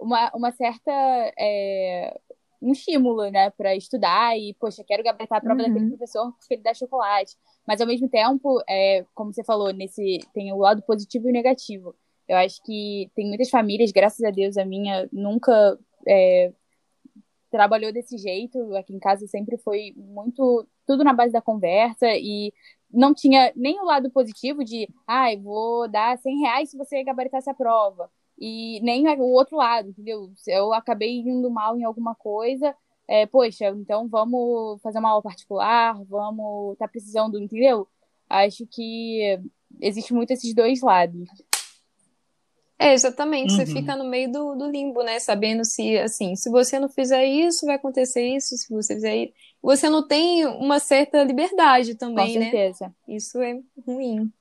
uma, 0.00 0.30
uma 0.34 0.52
certa. 0.52 0.90
É, 1.38 2.18
um 2.62 2.72
estímulo, 2.72 3.30
né, 3.30 3.50
para 3.50 3.74
estudar 3.74 4.38
e, 4.38 4.54
poxa, 4.54 4.84
quero 4.84 5.02
gabaritar 5.02 5.38
a 5.38 5.40
prova 5.40 5.62
uhum. 5.62 5.68
daquele 5.68 5.88
professor 5.88 6.30
porque 6.32 6.54
ele 6.54 6.62
dá 6.62 6.74
chocolate. 6.74 7.34
Mas, 7.66 7.80
ao 7.80 7.86
mesmo 7.86 8.08
tempo, 8.08 8.62
é, 8.68 9.04
como 9.14 9.32
você 9.32 9.42
falou, 9.42 9.72
nesse 9.72 10.18
tem 10.34 10.52
o 10.52 10.58
lado 10.58 10.82
positivo 10.82 11.28
e 11.28 11.30
o 11.30 11.32
negativo. 11.32 11.94
Eu 12.28 12.36
acho 12.36 12.62
que 12.62 13.10
tem 13.14 13.26
muitas 13.26 13.48
famílias, 13.48 13.90
graças 13.90 14.22
a 14.22 14.30
Deus, 14.30 14.56
a 14.56 14.64
minha 14.64 15.08
nunca 15.10 15.78
é, 16.06 16.52
trabalhou 17.50 17.92
desse 17.92 18.18
jeito. 18.18 18.74
Aqui 18.76 18.94
em 18.94 19.00
casa 19.00 19.26
sempre 19.26 19.56
foi 19.58 19.94
muito 19.96 20.66
tudo 20.86 21.02
na 21.02 21.14
base 21.14 21.32
da 21.32 21.40
conversa 21.40 22.08
e 22.14 22.52
não 22.90 23.14
tinha 23.14 23.52
nem 23.56 23.80
o 23.80 23.84
lado 23.84 24.10
positivo 24.10 24.64
de, 24.64 24.88
ai, 25.06 25.36
ah, 25.36 25.40
vou 25.40 25.88
dar 25.88 26.18
100 26.18 26.40
reais 26.40 26.70
se 26.70 26.76
você 26.76 27.02
gabaritar 27.02 27.38
essa 27.38 27.54
prova 27.54 28.10
e 28.40 28.80
nem 28.80 29.06
o 29.06 29.22
outro 29.22 29.56
lado, 29.56 29.90
entendeu? 29.90 30.32
Eu 30.46 30.72
acabei 30.72 31.18
indo 31.18 31.50
mal 31.50 31.76
em 31.76 31.84
alguma 31.84 32.14
coisa, 32.14 32.74
é, 33.06 33.26
poxa, 33.26 33.66
então 33.68 34.08
vamos 34.08 34.80
fazer 34.80 34.98
uma 34.98 35.10
aula 35.10 35.22
particular, 35.22 36.02
vamos 36.04 36.78
tá 36.78 36.88
precisando, 36.88 37.38
entendeu? 37.38 37.86
Acho 38.28 38.66
que 38.66 39.38
existe 39.80 40.14
muito 40.14 40.30
esses 40.30 40.54
dois 40.54 40.80
lados. 40.80 41.28
É, 42.78 42.94
exatamente. 42.94 43.50
Uhum. 43.50 43.56
Você 43.58 43.66
fica 43.66 43.94
no 43.94 44.04
meio 44.04 44.32
do, 44.32 44.54
do, 44.54 44.70
limbo, 44.70 45.02
né? 45.02 45.18
Sabendo 45.18 45.66
se, 45.66 45.98
assim, 45.98 46.34
se 46.34 46.48
você 46.48 46.78
não 46.78 46.88
fizer 46.88 47.26
isso, 47.26 47.66
vai 47.66 47.74
acontecer 47.74 48.22
isso, 48.22 48.56
se 48.56 48.72
você 48.72 48.94
fizer 48.94 49.16
isso. 49.16 49.34
Você 49.60 49.90
não 49.90 50.06
tem 50.06 50.46
uma 50.46 50.78
certa 50.78 51.22
liberdade 51.22 51.94
também, 51.94 52.34
Com 52.34 52.40
certeza. 52.40 52.86
né? 52.86 52.94
Isso 53.06 53.38
é 53.42 53.60
ruim. 53.86 54.32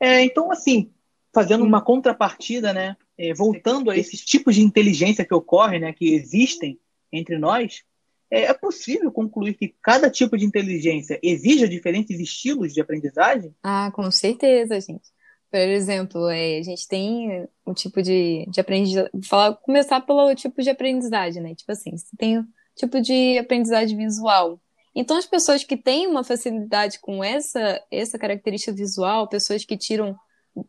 É, 0.00 0.24
então, 0.24 0.50
assim, 0.50 0.90
fazendo 1.32 1.64
uma 1.64 1.80
contrapartida, 1.80 2.72
né? 2.72 2.96
É, 3.18 3.32
voltando 3.32 3.90
a 3.90 3.96
esses 3.96 4.20
tipos 4.20 4.54
de 4.54 4.62
inteligência 4.62 5.24
que 5.24 5.34
ocorrem, 5.34 5.80
né, 5.80 5.92
que 5.92 6.14
existem 6.14 6.78
entre 7.12 7.38
nós, 7.38 7.82
é, 8.30 8.44
é 8.44 8.54
possível 8.54 9.12
concluir 9.12 9.54
que 9.54 9.74
cada 9.82 10.10
tipo 10.10 10.36
de 10.36 10.44
inteligência 10.44 11.20
exija 11.22 11.68
diferentes 11.68 12.18
estilos 12.18 12.72
de 12.72 12.80
aprendizagem? 12.80 13.54
Ah, 13.62 13.90
com 13.94 14.10
certeza, 14.10 14.80
gente. 14.80 15.10
Por 15.50 15.60
exemplo, 15.60 16.30
é, 16.30 16.58
a 16.58 16.62
gente 16.62 16.88
tem 16.88 17.46
um 17.66 17.74
tipo 17.74 18.02
de, 18.02 18.46
de 18.48 18.58
aprendizagem. 18.58 19.10
Falar, 19.22 19.54
começar 19.56 20.00
pelo 20.00 20.34
tipo 20.34 20.62
de 20.62 20.70
aprendizagem, 20.70 21.42
né? 21.42 21.54
Tipo 21.54 21.72
assim, 21.72 21.94
você 21.94 22.16
tem 22.16 22.38
o 22.38 22.46
tipo 22.74 23.02
de 23.02 23.36
aprendizagem 23.36 23.96
visual. 23.96 24.58
Então, 24.94 25.18
as 25.18 25.26
pessoas 25.26 25.62
que 25.62 25.76
têm 25.76 26.06
uma 26.06 26.24
facilidade 26.24 26.98
com 27.00 27.22
essa, 27.22 27.82
essa 27.90 28.18
característica 28.18 28.72
visual, 28.72 29.28
pessoas 29.28 29.62
que 29.62 29.76
tiram 29.76 30.16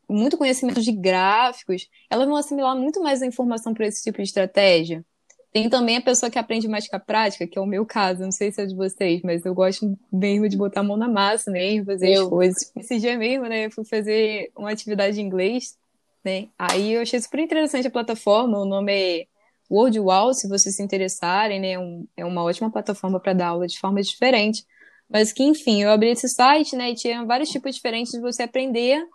muito 0.09 0.37
conhecimento 0.37 0.81
de 0.81 0.91
gráficos, 0.91 1.89
elas 2.09 2.27
vão 2.27 2.37
assimilar 2.37 2.75
muito 2.75 3.01
mais 3.01 3.21
a 3.21 3.25
informação 3.25 3.73
para 3.73 3.87
esse 3.87 4.03
tipo 4.03 4.17
de 4.17 4.23
estratégia. 4.23 5.03
Tem 5.51 5.69
também 5.69 5.97
a 5.97 6.01
pessoa 6.01 6.31
que 6.31 6.39
aprende 6.39 6.67
mais 6.67 6.87
com 6.87 6.95
a 6.95 6.99
prática, 6.99 7.45
que 7.45 7.59
é 7.59 7.61
o 7.61 7.65
meu 7.65 7.85
caso, 7.85 8.23
não 8.23 8.31
sei 8.31 8.51
se 8.51 8.59
é 8.59 8.65
de 8.65 8.75
vocês, 8.75 9.21
mas 9.23 9.45
eu 9.45 9.53
gosto 9.53 9.95
mesmo 10.11 10.49
de 10.49 10.57
botar 10.57 10.79
a 10.79 10.83
mão 10.83 10.97
na 10.97 11.07
massa 11.07 11.51
mesmo, 11.51 11.85
fazer 11.85 12.09
eu. 12.09 12.23
as 12.23 12.29
coisas. 12.29 12.71
Esse 12.75 12.97
dia 12.99 13.15
mesmo, 13.15 13.45
né, 13.45 13.67
eu 13.67 13.71
fui 13.71 13.85
fazer 13.85 14.51
uma 14.57 14.71
atividade 14.71 15.21
em 15.21 15.25
inglês, 15.25 15.77
né, 16.25 16.47
aí 16.57 16.93
eu 16.93 17.03
achei 17.03 17.21
super 17.21 17.39
interessante 17.39 17.87
a 17.87 17.91
plataforma, 17.91 18.57
o 18.57 18.65
nome 18.65 18.91
é 18.91 19.25
WordWall, 19.69 20.33
se 20.33 20.49
vocês 20.49 20.75
se 20.75 20.81
interessarem, 20.81 21.59
né, 21.59 21.73
é, 21.73 21.79
um, 21.79 22.07
é 22.17 22.25
uma 22.25 22.43
ótima 22.43 22.71
plataforma 22.71 23.19
para 23.19 23.33
dar 23.33 23.49
aula 23.49 23.67
de 23.67 23.77
forma 23.77 24.01
diferente, 24.01 24.65
mas 25.07 25.31
que, 25.31 25.43
enfim, 25.43 25.83
eu 25.83 25.91
abri 25.91 26.09
esse 26.09 26.27
site, 26.29 26.75
né, 26.75 26.89
e 26.89 26.95
tinha 26.95 27.23
vários 27.25 27.49
tipos 27.49 27.75
diferentes 27.75 28.11
de 28.11 28.19
você 28.19 28.41
aprender 28.41 29.05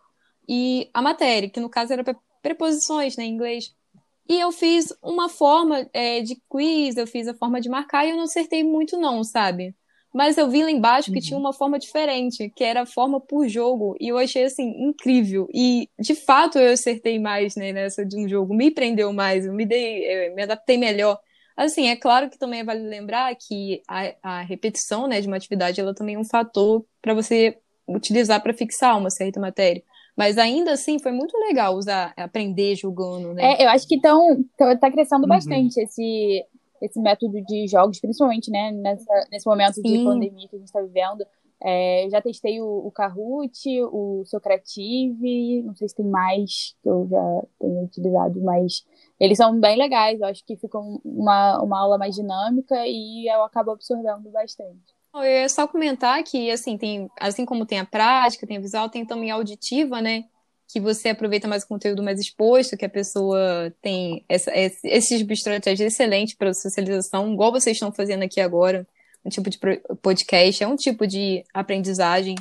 e 0.48 0.88
a 0.94 1.02
matéria, 1.02 1.50
que 1.50 1.60
no 1.60 1.68
caso 1.68 1.92
era 1.92 2.04
preposições, 2.42 3.16
né, 3.16 3.24
em 3.24 3.34
inglês. 3.34 3.74
E 4.28 4.38
eu 4.38 4.52
fiz 4.52 4.92
uma 5.02 5.28
forma 5.28 5.88
é, 5.92 6.20
de 6.20 6.40
quiz, 6.48 6.96
eu 6.96 7.06
fiz 7.06 7.28
a 7.28 7.34
forma 7.34 7.60
de 7.60 7.68
marcar 7.68 8.06
e 8.06 8.10
eu 8.10 8.16
não 8.16 8.24
acertei 8.24 8.62
muito, 8.62 8.96
não, 8.96 9.24
sabe? 9.24 9.74
Mas 10.12 10.38
eu 10.38 10.48
vi 10.48 10.62
lá 10.62 10.70
embaixo 10.70 11.10
que 11.10 11.18
uhum. 11.18 11.24
tinha 11.24 11.38
uma 11.38 11.52
forma 11.52 11.78
diferente, 11.78 12.50
que 12.54 12.64
era 12.64 12.82
a 12.82 12.86
forma 12.86 13.20
por 13.20 13.46
jogo, 13.48 13.94
e 14.00 14.08
eu 14.08 14.18
achei 14.18 14.44
assim 14.44 14.70
incrível. 14.82 15.46
E 15.52 15.88
de 15.98 16.14
fato 16.14 16.58
eu 16.58 16.72
acertei 16.72 17.18
mais 17.18 17.56
né, 17.56 17.72
nessa 17.72 18.04
de 18.04 18.16
um 18.16 18.28
jogo, 18.28 18.54
me 18.54 18.70
prendeu 18.70 19.12
mais, 19.12 19.46
eu 19.46 19.52
me 19.52 19.66
dei, 19.66 20.28
eu 20.28 20.34
me 20.34 20.42
adaptei 20.42 20.76
melhor. 20.78 21.18
Assim, 21.56 21.88
é 21.88 21.96
claro 21.96 22.30
que 22.30 22.38
também 22.38 22.64
vale 22.64 22.86
lembrar 22.86 23.34
que 23.34 23.82
a, 23.88 24.14
a 24.22 24.42
repetição 24.42 25.06
né, 25.06 25.20
de 25.20 25.26
uma 25.26 25.36
atividade 25.36 25.80
ela 25.80 25.94
também 25.94 26.14
é 26.14 26.18
um 26.18 26.24
fator 26.24 26.84
para 27.02 27.14
você 27.14 27.58
utilizar 27.86 28.42
para 28.42 28.54
fixar 28.54 28.96
uma 28.96 29.10
certa 29.10 29.40
matéria. 29.40 29.82
Mas 30.18 30.36
ainda 30.36 30.72
assim 30.72 30.98
foi 30.98 31.12
muito 31.12 31.38
legal 31.38 31.76
usar, 31.76 32.12
aprender 32.16 32.74
jogando, 32.74 33.32
né? 33.32 33.54
É, 33.54 33.64
eu 33.64 33.68
acho 33.68 33.86
que 33.86 33.94
então 33.94 34.44
tá 34.80 34.90
crescendo 34.90 35.22
uhum. 35.22 35.28
bastante 35.28 35.80
esse, 35.80 36.44
esse 36.82 37.00
método 37.00 37.40
de 37.44 37.68
jogos, 37.68 38.00
principalmente, 38.00 38.50
né, 38.50 38.72
nessa, 38.72 39.28
nesse 39.30 39.46
momento 39.46 39.74
Sim. 39.74 39.82
de 39.82 40.04
pandemia 40.04 40.48
que 40.48 40.56
a 40.56 40.58
gente 40.58 40.66
está 40.66 40.82
vivendo. 40.82 41.24
É, 41.62 42.08
já 42.10 42.20
testei 42.20 42.60
o, 42.60 42.66
o 42.66 42.90
Kahoot, 42.90 43.82
o 43.92 44.24
Socrative, 44.26 45.62
não 45.62 45.76
sei 45.76 45.88
se 45.88 45.94
tem 45.94 46.06
mais 46.06 46.76
que 46.82 46.88
eu 46.88 47.06
já 47.08 47.42
tenho 47.60 47.84
utilizado, 47.84 48.40
mas 48.42 48.84
eles 49.20 49.36
são 49.36 49.58
bem 49.60 49.76
legais. 49.76 50.20
Eu 50.20 50.26
acho 50.26 50.44
que 50.44 50.56
ficam 50.56 51.00
uma, 51.04 51.62
uma 51.62 51.80
aula 51.80 51.96
mais 51.96 52.16
dinâmica 52.16 52.74
e 52.86 53.32
eu 53.32 53.44
acabo 53.44 53.70
absorvendo 53.70 54.30
bastante. 54.30 54.97
Ia 55.14 55.48
só 55.48 55.66
comentar 55.66 56.22
que, 56.22 56.50
assim, 56.50 56.76
tem, 56.76 57.08
assim 57.18 57.44
como 57.44 57.66
tem 57.66 57.78
a 57.80 57.84
prática, 57.86 58.46
tem 58.46 58.58
a 58.58 58.60
visual, 58.60 58.88
tem 58.88 59.04
também 59.04 59.30
a 59.30 59.34
auditiva, 59.34 60.00
né? 60.00 60.24
Que 60.68 60.78
você 60.80 61.08
aproveita 61.08 61.48
mais 61.48 61.64
o 61.64 61.68
conteúdo 61.68 62.02
mais 62.02 62.20
exposto, 62.20 62.76
que 62.76 62.84
a 62.84 62.90
pessoa 62.90 63.74
tem 63.80 64.24
essa, 64.28 64.54
esse, 64.56 64.86
esse 64.86 65.18
tipo 65.18 65.28
de 65.28 65.38
estratégia 65.38 65.86
excelente 65.86 66.36
para 66.36 66.52
socialização, 66.52 67.32
igual 67.32 67.50
vocês 67.50 67.76
estão 67.76 67.90
fazendo 67.90 68.22
aqui 68.22 68.40
agora, 68.40 68.86
um 69.24 69.30
tipo 69.30 69.48
de 69.50 69.58
podcast, 70.02 70.62
é 70.62 70.68
um 70.68 70.76
tipo 70.76 71.06
de 71.06 71.42
aprendizagem. 71.52 72.34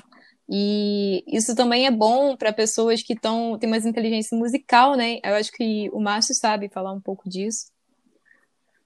E 0.50 1.24
isso 1.28 1.56
também 1.56 1.86
é 1.86 1.92
bom 1.92 2.38
para 2.38 2.54
pessoas 2.54 3.02
que 3.02 3.14
estão 3.14 3.58
têm 3.58 3.70
mais 3.70 3.86
inteligência 3.86 4.38
musical, 4.38 4.96
né? 4.96 5.20
Eu 5.24 5.36
acho 5.36 5.52
que 5.52 5.90
o 5.92 6.00
Márcio 6.00 6.34
sabe 6.36 6.70
falar 6.70 6.94
um 6.94 7.02
pouco 7.02 7.30
disso. 7.30 7.68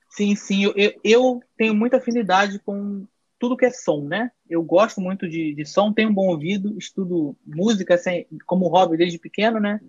Sim, 0.10 0.36
sim. 0.36 0.64
Eu, 0.76 0.94
eu 1.04 1.40
tenho 1.56 1.74
muita 1.74 1.98
afinidade 1.98 2.60
com 2.60 3.06
tudo 3.42 3.58
que 3.58 3.66
é 3.66 3.72
som, 3.72 4.08
né? 4.08 4.30
Eu 4.48 4.62
gosto 4.62 5.02
muito 5.02 5.28
de, 5.28 5.56
de 5.56 5.66
som, 5.66 5.92
tenho 5.92 6.12
um 6.12 6.14
bom 6.14 6.28
ouvido, 6.28 6.78
estudo 6.78 7.36
música 7.44 7.96
assim, 7.96 8.24
como 8.46 8.68
hobby 8.68 8.98
desde 8.98 9.18
pequeno, 9.18 9.60
né? 9.60 9.82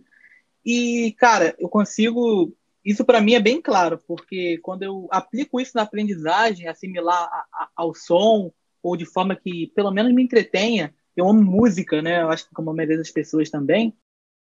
E, 0.65 1.15
cara, 1.19 1.55
eu 1.59 1.69
consigo. 1.69 2.57
Isso 2.83 3.05
para 3.05 3.21
mim 3.21 3.35
é 3.35 3.41
bem 3.41 3.61
claro, 3.61 3.99
porque 4.09 4.57
quando 4.63 4.85
eu 4.85 5.07
aplico 5.11 5.61
isso 5.61 5.73
na 5.75 5.83
aprendizagem, 5.83 6.67
assimilar 6.67 7.25
a, 7.25 7.45
a, 7.53 7.69
ao 7.77 7.95
som, 7.95 8.51
ou 8.83 8.97
de 8.97 9.05
forma 9.05 9.37
que 9.37 9.71
pelo 9.75 9.91
menos 9.91 10.15
me 10.15 10.23
entretenha, 10.23 10.95
eu 11.15 11.29
amo 11.29 11.43
música, 11.43 12.01
né? 12.01 12.23
Eu 12.23 12.31
acho 12.31 12.49
que 12.49 12.55
como 12.55 12.71
a 12.71 12.75
maioria 12.75 12.97
das 12.97 13.11
pessoas 13.11 13.51
também, 13.51 13.95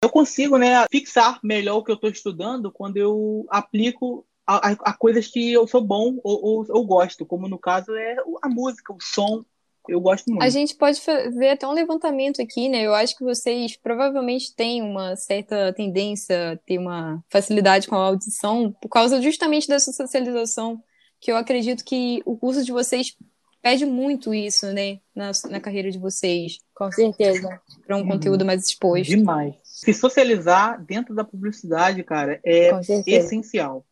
eu 0.04 0.10
consigo, 0.10 0.60
né, 0.60 0.86
fixar 0.92 1.40
melhor 1.44 1.78
o 1.78 1.84
que 1.84 1.90
eu 1.90 1.96
estou 1.96 2.12
estudando 2.12 2.72
quando 2.72 2.98
eu 2.98 3.48
aplico 3.50 4.24
a, 4.46 4.72
a, 4.72 4.94
coisas 4.94 5.28
que 5.28 5.52
eu 5.52 5.66
sou 5.68 5.82
bom 5.82 6.20
ou, 6.24 6.46
ou, 6.46 6.66
ou, 6.70 6.86
gosto, 6.86 7.26
como 7.26 7.48
no 7.48 7.58
caso 7.58 7.96
é 7.96 8.16
a 8.42 8.50
música, 8.50 8.94
o 8.94 8.98
som. 9.00 9.44
Eu 9.88 10.00
gosto 10.00 10.30
muito. 10.30 10.44
A 10.44 10.50
gente 10.50 10.76
pode 10.76 11.02
ver 11.34 11.50
até 11.50 11.68
um 11.68 11.74
levantamento 11.74 12.42
aqui, 12.42 12.70
né? 12.70 12.84
Eu 12.84 12.94
acho 12.94 13.18
que 13.18 13.24
vocês 13.24 13.76
provavelmente 13.76 14.56
têm 14.56 14.82
uma 14.82 15.16
certa 15.18 15.74
tendência 15.74 16.54
a 16.54 16.56
ter 16.56 16.78
uma 16.78 17.22
facilidade 17.30 17.88
com 17.88 17.96
a 17.96 18.06
audição 18.06 18.74
por 18.82 18.88
causa 18.88 19.22
justamente 19.22 19.68
dessa 19.68 19.92
socialização, 19.92 20.82
que 21.20 21.30
eu 21.30 21.36
acredito 21.36 21.84
que 21.84 22.22
o 22.26 22.38
curso 22.38 22.64
de 22.64 22.72
vocês 22.72 23.18
pede 23.62 23.86
muito 23.86 24.34
isso, 24.34 24.68
né? 24.72 25.00
Na, 25.14 25.32
na 25.50 25.60
carreira 25.60 25.92
de 25.92 26.00
vocês. 26.00 26.60
Com 26.74 26.90
certeza. 26.90 27.62
Para 27.86 27.98
um 27.98 28.02
uhum. 28.02 28.08
conteúdo 28.08 28.46
mais 28.46 28.66
exposto. 28.66 29.10
Demais. 29.10 29.56
Se 29.64 29.94
socializar 29.94 30.82
dentro 30.82 31.14
da 31.14 31.26
publicidade, 31.26 32.04
cara, 32.04 32.40
é 32.46 32.72
essencial. 33.06 33.86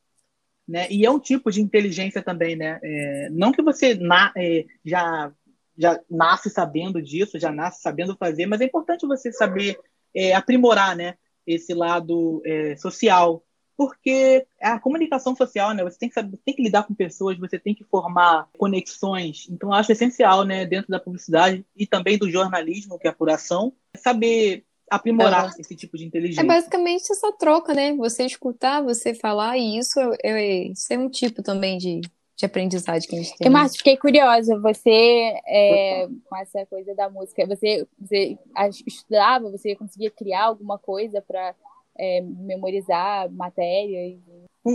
Né? 0.68 0.88
E 0.90 1.06
é 1.06 1.12
um 1.12 1.20
tipo 1.20 1.52
de 1.52 1.62
inteligência 1.62 2.22
também, 2.22 2.56
né? 2.56 2.80
É, 2.82 3.30
não 3.32 3.52
que 3.52 3.62
você 3.62 3.96
na, 3.96 4.32
é, 4.38 4.66
já, 4.86 5.32
já 5.78 6.00
nasce 6.10 6.50
sabendo 6.50 7.02
disso, 7.02 7.40
já 7.40 7.52
nasce 7.52 7.82
sabendo 7.82 8.16
fazer, 8.16 8.46
mas 8.46 8.62
é 8.62 8.66
importante 8.66 9.08
você 9.08 9.32
saber 9.32 9.78
é, 10.16 10.34
aprimorar, 10.34 10.96
né? 10.96 11.16
Esse 11.46 11.74
lado 11.74 12.42
é, 12.46 12.76
social, 12.78 13.44
porque 13.76 14.46
a 14.62 14.80
comunicação 14.80 15.36
social, 15.36 15.74
né? 15.74 15.84
Você 15.84 15.98
tem 15.98 16.08
que 16.08 16.14
saber, 16.14 16.38
tem 16.46 16.56
que 16.56 16.62
lidar 16.62 16.84
com 16.84 16.94
pessoas, 16.94 17.40
você 17.40 17.58
tem 17.58 17.74
que 17.74 17.84
formar 17.84 18.48
conexões. 18.58 19.48
Então, 19.50 19.74
acho 19.74 19.92
essencial, 19.92 20.44
né? 20.44 20.68
Dentro 20.68 20.92
da 20.92 21.00
publicidade 21.00 21.66
e 21.76 21.88
também 21.88 22.16
do 22.16 22.30
jornalismo, 22.30 23.00
que 23.00 23.08
é 23.08 23.10
a 23.10 23.14
apuração, 23.14 23.74
saber 23.98 24.64
aprimorar 24.92 25.46
é. 25.46 25.62
esse 25.62 25.76
tipo 25.76 25.98
de 25.98 26.06
inteligência. 26.06 26.42
É 26.42 26.46
basicamente 26.46 27.12
essa 27.12 27.32
troca, 27.32 27.74
né? 27.74 27.96
Você 27.96 28.26
escutar, 28.26 28.84
você 28.84 29.14
falar, 29.14 29.58
e 29.58 29.78
isso 29.78 30.00
é, 30.00 30.18
é, 30.24 30.64
isso 30.68 30.94
é 30.94 30.98
um 30.98 31.10
tipo 31.10 31.42
também 31.42 31.78
de, 31.78 32.02
de 32.36 32.46
aprendizagem 32.46 33.08
que 33.08 33.16
a 33.16 33.20
gente 33.20 33.38
tem. 33.38 33.48
E, 33.48 33.50
Márcio, 33.50 33.78
fiquei 33.78 33.96
curiosa. 33.96 34.60
Você, 34.60 35.34
é, 35.48 36.08
com 36.26 36.36
essa 36.36 36.66
coisa 36.66 36.94
da 36.94 37.10
música, 37.10 37.46
você, 37.48 37.88
você 38.00 38.38
estudava, 38.86 39.50
você 39.50 39.76
conseguia 39.76 40.12
criar 40.12 40.44
alguma 40.44 40.78
coisa 40.78 41.22
para 41.22 41.56
é, 41.98 42.22
memorizar 42.22 43.32
matérias? 43.32 44.20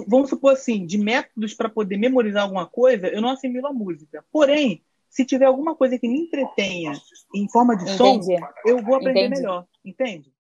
Vamos 0.08 0.30
supor 0.30 0.54
assim, 0.54 0.86
de 0.86 0.98
métodos 0.98 1.54
para 1.54 1.68
poder 1.68 1.96
memorizar 1.96 2.42
alguma 2.42 2.66
coisa, 2.66 3.06
eu 3.08 3.20
não 3.20 3.28
assimilo 3.28 3.66
a 3.68 3.72
música. 3.72 4.24
Porém, 4.32 4.82
se 5.16 5.24
tiver 5.24 5.46
alguma 5.46 5.74
coisa 5.74 5.98
que 5.98 6.06
me 6.06 6.20
entretenha 6.20 6.92
em 7.34 7.48
forma 7.48 7.74
de 7.74 7.90
Entendi. 7.90 8.38
som, 8.38 8.48
eu 8.66 8.82
vou 8.82 8.96
aprender 8.96 9.28
Entendi. 9.28 9.40
melhor. 9.40 9.66
Entende? 9.82 10.30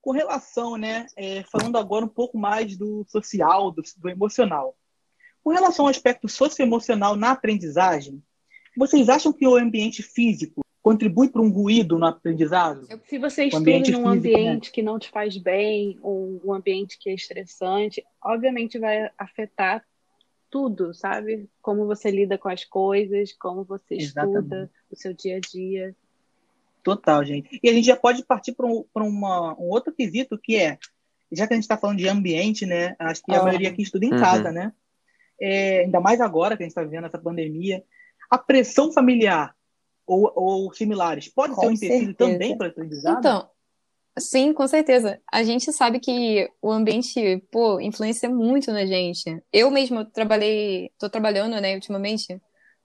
Com 0.00 0.12
relação, 0.12 0.76
né, 0.76 1.04
é, 1.16 1.42
falando 1.50 1.76
agora 1.76 2.04
um 2.04 2.08
pouco 2.08 2.38
mais 2.38 2.76
do 2.76 3.04
social, 3.08 3.72
do, 3.72 3.82
do 3.96 4.08
emocional. 4.08 4.76
Com 5.42 5.50
relação 5.50 5.86
ao 5.86 5.90
aspecto 5.90 6.28
socioemocional 6.28 7.16
na 7.16 7.32
aprendizagem, 7.32 8.22
vocês 8.76 9.08
acham 9.08 9.32
que 9.32 9.48
o 9.48 9.56
ambiente 9.56 10.04
físico 10.04 10.60
contribui 10.88 11.28
para 11.28 11.42
um 11.42 11.50
ruído 11.50 11.98
no 11.98 12.06
aprendizado? 12.06 12.88
Se 13.04 13.18
você 13.18 13.44
estuda 13.44 13.70
num 13.70 13.84
físico, 13.84 14.00
né? 14.00 14.08
ambiente 14.08 14.68
né? 14.68 14.72
que 14.72 14.80
não 14.80 14.98
te 14.98 15.10
faz 15.10 15.36
bem, 15.36 15.98
ou 16.00 16.40
um 16.42 16.54
ambiente 16.54 16.98
que 16.98 17.10
é 17.10 17.14
estressante, 17.14 18.02
obviamente 18.24 18.78
vai 18.78 19.10
afetar 19.18 19.84
tudo, 20.48 20.94
sabe? 20.94 21.46
Como 21.60 21.84
você 21.86 22.10
lida 22.10 22.38
com 22.38 22.48
as 22.48 22.64
coisas, 22.64 23.34
como 23.34 23.64
você 23.64 23.96
Exatamente. 23.96 24.38
estuda 24.38 24.70
o 24.90 24.96
seu 24.96 25.12
dia 25.12 25.36
a 25.36 25.40
dia. 25.40 25.94
Total, 26.82 27.22
gente. 27.22 27.60
E 27.62 27.68
a 27.68 27.72
gente 27.74 27.84
já 27.84 27.96
pode 27.96 28.24
partir 28.24 28.54
para 28.54 28.66
um, 28.66 28.86
um 28.96 29.68
outro 29.68 29.92
quesito 29.92 30.38
que 30.38 30.56
é, 30.56 30.78
já 31.30 31.46
que 31.46 31.52
a 31.52 31.56
gente 31.56 31.64
está 31.64 31.76
falando 31.76 31.98
de 31.98 32.08
ambiente, 32.08 32.64
né? 32.64 32.96
Acho 32.98 33.22
que 33.22 33.34
a 33.34 33.42
maioria 33.42 33.68
aqui 33.68 33.82
estuda 33.82 34.06
em 34.06 34.12
uhum. 34.14 34.20
casa, 34.20 34.50
né? 34.50 34.72
É, 35.38 35.80
ainda 35.80 36.00
mais 36.00 36.18
agora 36.18 36.56
que 36.56 36.62
a 36.62 36.64
gente 36.64 36.70
está 36.70 36.82
vivendo 36.82 37.04
essa 37.04 37.18
pandemia. 37.18 37.84
A 38.30 38.38
pressão 38.38 38.90
familiar 38.90 39.54
ou, 40.08 40.32
ou 40.34 40.72
similares 40.72 41.28
pode 41.28 41.54
Com 41.54 41.60
ser 41.60 41.66
um 41.66 41.72
empecilho 41.72 42.14
também 42.14 42.56
para 42.56 42.68
aprendizado? 42.68 43.18
Então, 43.18 43.48
sim, 44.18 44.52
com 44.52 44.66
certeza. 44.66 45.20
A 45.30 45.42
gente 45.42 45.70
sabe 45.72 46.00
que 46.00 46.50
o 46.62 46.70
ambiente, 46.70 47.42
pô, 47.52 47.78
influencia 47.78 48.28
muito 48.30 48.72
na 48.72 48.86
gente. 48.86 49.40
Eu 49.52 49.70
mesma 49.70 50.04
trabalhei, 50.04 50.86
estou 50.86 51.10
trabalhando, 51.10 51.60
né, 51.60 51.74
ultimamente, 51.74 52.40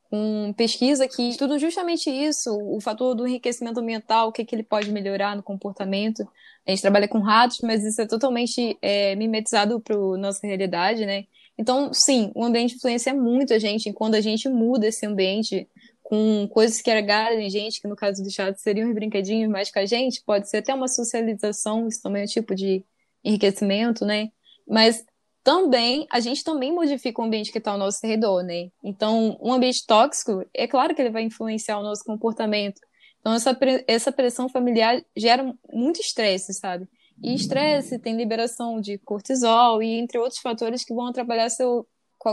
com 0.09 0.53
pesquisa 0.55 1.07
que 1.07 1.29
estuda 1.29 1.57
justamente 1.57 2.09
isso, 2.09 2.55
o 2.55 2.79
fator 2.81 3.15
do 3.15 3.25
enriquecimento 3.25 3.79
ambiental, 3.79 4.27
o 4.27 4.31
que, 4.31 4.45
que 4.45 4.53
ele 4.53 4.63
pode 4.63 4.91
melhorar 4.91 5.35
no 5.35 5.41
comportamento. 5.41 6.27
A 6.67 6.71
gente 6.71 6.81
trabalha 6.81 7.07
com 7.07 7.19
ratos, 7.19 7.61
mas 7.63 7.83
isso 7.83 8.01
é 8.01 8.05
totalmente 8.05 8.77
é, 8.81 9.15
mimetizado 9.15 9.79
para 9.79 9.97
nossa 10.17 10.45
realidade, 10.45 11.05
né? 11.05 11.25
Então, 11.57 11.93
sim, 11.93 12.31
o 12.35 12.43
ambiente 12.43 12.75
influencia 12.75 13.13
muito 13.13 13.53
a 13.53 13.59
gente 13.59 13.91
quando 13.93 14.15
a 14.15 14.21
gente 14.21 14.49
muda 14.49 14.87
esse 14.87 15.05
ambiente 15.05 15.67
com 16.03 16.47
coisas 16.49 16.81
que 16.81 16.91
agradem 16.91 17.45
a 17.45 17.49
gente, 17.49 17.81
que 17.81 17.87
no 17.87 17.95
caso 17.95 18.21
do 18.21 18.29
chat 18.29 18.59
seriam 18.59 18.89
os 18.89 18.93
brinquedinhos 18.93 19.49
mais 19.49 19.71
com 19.71 19.79
a 19.79 19.85
gente, 19.85 20.21
pode 20.23 20.49
ser 20.49 20.57
até 20.57 20.73
uma 20.73 20.87
socialização, 20.87 21.87
isso 21.87 22.01
também 22.01 22.21
é 22.21 22.25
um 22.25 22.27
tipo 22.27 22.53
de 22.53 22.85
enriquecimento, 23.23 24.05
né? 24.05 24.29
Mas 24.67 25.03
também, 25.43 26.07
a 26.09 26.19
gente 26.19 26.43
também 26.43 26.71
modifica 26.71 27.21
o 27.21 27.25
ambiente 27.25 27.51
que 27.51 27.57
está 27.57 27.71
ao 27.71 27.77
nosso 27.77 28.05
redor, 28.05 28.43
né? 28.43 28.69
Então, 28.83 29.37
um 29.41 29.51
ambiente 29.51 29.85
tóxico, 29.85 30.45
é 30.53 30.67
claro 30.67 30.93
que 30.93 31.01
ele 31.01 31.09
vai 31.09 31.23
influenciar 31.23 31.79
o 31.79 31.83
nosso 31.83 32.03
comportamento. 32.03 32.79
Então, 33.19 33.33
essa, 33.33 33.57
essa 33.87 34.11
pressão 34.11 34.47
familiar 34.49 35.01
gera 35.15 35.53
muito 35.71 35.99
estresse, 35.99 36.53
sabe? 36.53 36.87
E 37.21 37.33
estresse 37.33 37.99
tem 37.99 38.17
liberação 38.17 38.81
de 38.81 38.97
cortisol 38.99 39.81
e 39.81 39.99
entre 39.99 40.17
outros 40.17 40.41
fatores 40.41 40.83
que 40.83 40.93
vão 40.93 41.07
atrapalhar 41.07 41.49
seu, 41.49 41.87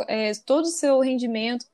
é, 0.08 0.32
todo 0.46 0.64
o 0.64 0.70
seu 0.70 1.00
rendimento, 1.00 1.66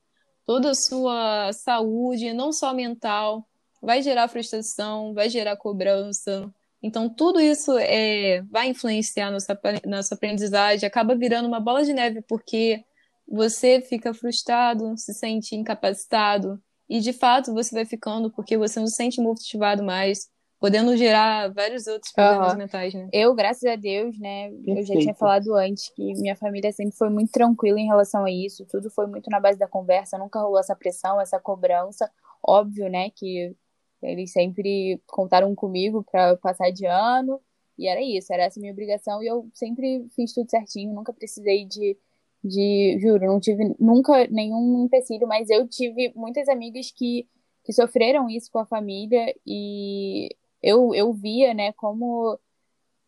toda 0.47 0.71
a 0.71 0.75
sua 0.75 1.53
saúde, 1.53 2.33
não 2.33 2.53
só 2.53 2.73
mental, 2.73 3.47
vai 3.83 4.01
gerar 4.01 4.29
frustração, 4.29 5.13
vai 5.13 5.29
gerar 5.29 5.57
cobrança. 5.57 6.51
Então, 6.83 7.09
tudo 7.09 7.41
isso 7.41 7.77
é, 7.79 8.43
vai 8.43 8.69
influenciar 8.69 9.31
nossa, 9.31 9.59
nossa 9.85 10.15
aprendizagem, 10.15 10.87
acaba 10.87 11.17
virando 11.17 11.49
uma 11.49 11.61
bola 11.61 11.85
de 11.85 11.93
neve, 11.93 12.23
porque 12.23 12.85
você 13.29 13.81
fica 13.81 14.15
frustrado, 14.15 14.97
se 14.97 15.13
sente 15.13 15.57
incapacitado, 15.57 16.63
e 16.89 17.01
de 17.01 17.13
fato 17.13 17.53
você 17.53 17.75
vai 17.75 17.85
ficando 17.85 18.31
porque 18.31 18.57
você 18.57 18.79
não 18.79 18.87
se 18.87 18.95
sente 18.95 19.21
motivado 19.21 19.83
mais, 19.83 20.29
podendo 20.67 20.97
gerar 20.97 21.53
vários 21.53 21.87
outros 21.87 22.11
problemas 22.13 22.53
uhum. 22.53 22.59
mentais, 22.59 22.93
né? 22.93 23.09
Eu, 23.13 23.33
graças 23.37 23.65
a 23.65 23.77
Deus, 23.77 24.19
né, 24.19 24.51
Perfeito. 24.51 24.79
eu 24.79 24.83
já 24.85 24.99
tinha 24.99 25.15
falado 25.15 25.55
antes 25.55 25.91
que 25.91 26.13
minha 26.15 26.35
família 26.35 26.73
sempre 26.73 26.97
foi 26.97 27.09
muito 27.09 27.31
tranquila 27.31 27.79
em 27.79 27.87
relação 27.87 28.25
a 28.25 28.31
isso, 28.33 28.67
tudo 28.67 28.91
foi 28.91 29.07
muito 29.07 29.31
na 29.31 29.39
base 29.39 29.57
da 29.57 29.69
conversa, 29.69 30.19
nunca 30.19 30.41
rolou 30.41 30.59
essa 30.59 30.75
pressão, 30.75 31.21
essa 31.21 31.39
cobrança. 31.39 32.11
Óbvio, 32.43 32.89
né, 32.89 33.11
que 33.11 33.55
eles 34.03 34.33
sempre 34.33 35.01
contaram 35.07 35.55
comigo 35.55 36.05
para 36.11 36.37
passar 36.37 36.73
de 36.73 36.85
ano, 36.85 37.41
e 37.79 37.87
era 37.87 38.03
isso, 38.03 38.33
era 38.33 38.43
essa 38.43 38.59
minha 38.59 38.73
obrigação, 38.73 39.23
e 39.23 39.27
eu 39.29 39.49
sempre 39.55 40.05
fiz 40.17 40.33
tudo 40.33 40.51
certinho, 40.51 40.93
nunca 40.93 41.13
precisei 41.13 41.65
de, 41.65 41.97
de 42.43 42.99
juro, 43.01 43.25
não 43.25 43.39
tive 43.39 43.73
nunca 43.79 44.27
nenhum 44.27 44.85
empecilho, 44.85 45.29
mas 45.29 45.49
eu 45.49 45.69
tive 45.69 46.13
muitas 46.17 46.49
amigas 46.49 46.91
que, 46.91 47.29
que 47.63 47.73
sofreram 47.73 48.29
isso 48.29 48.51
com 48.51 48.59
a 48.59 48.67
família, 48.67 49.33
e 49.47 50.29
eu, 50.67 50.93
eu 50.93 51.13
via, 51.13 51.55
né, 51.55 51.73
como 51.75 52.37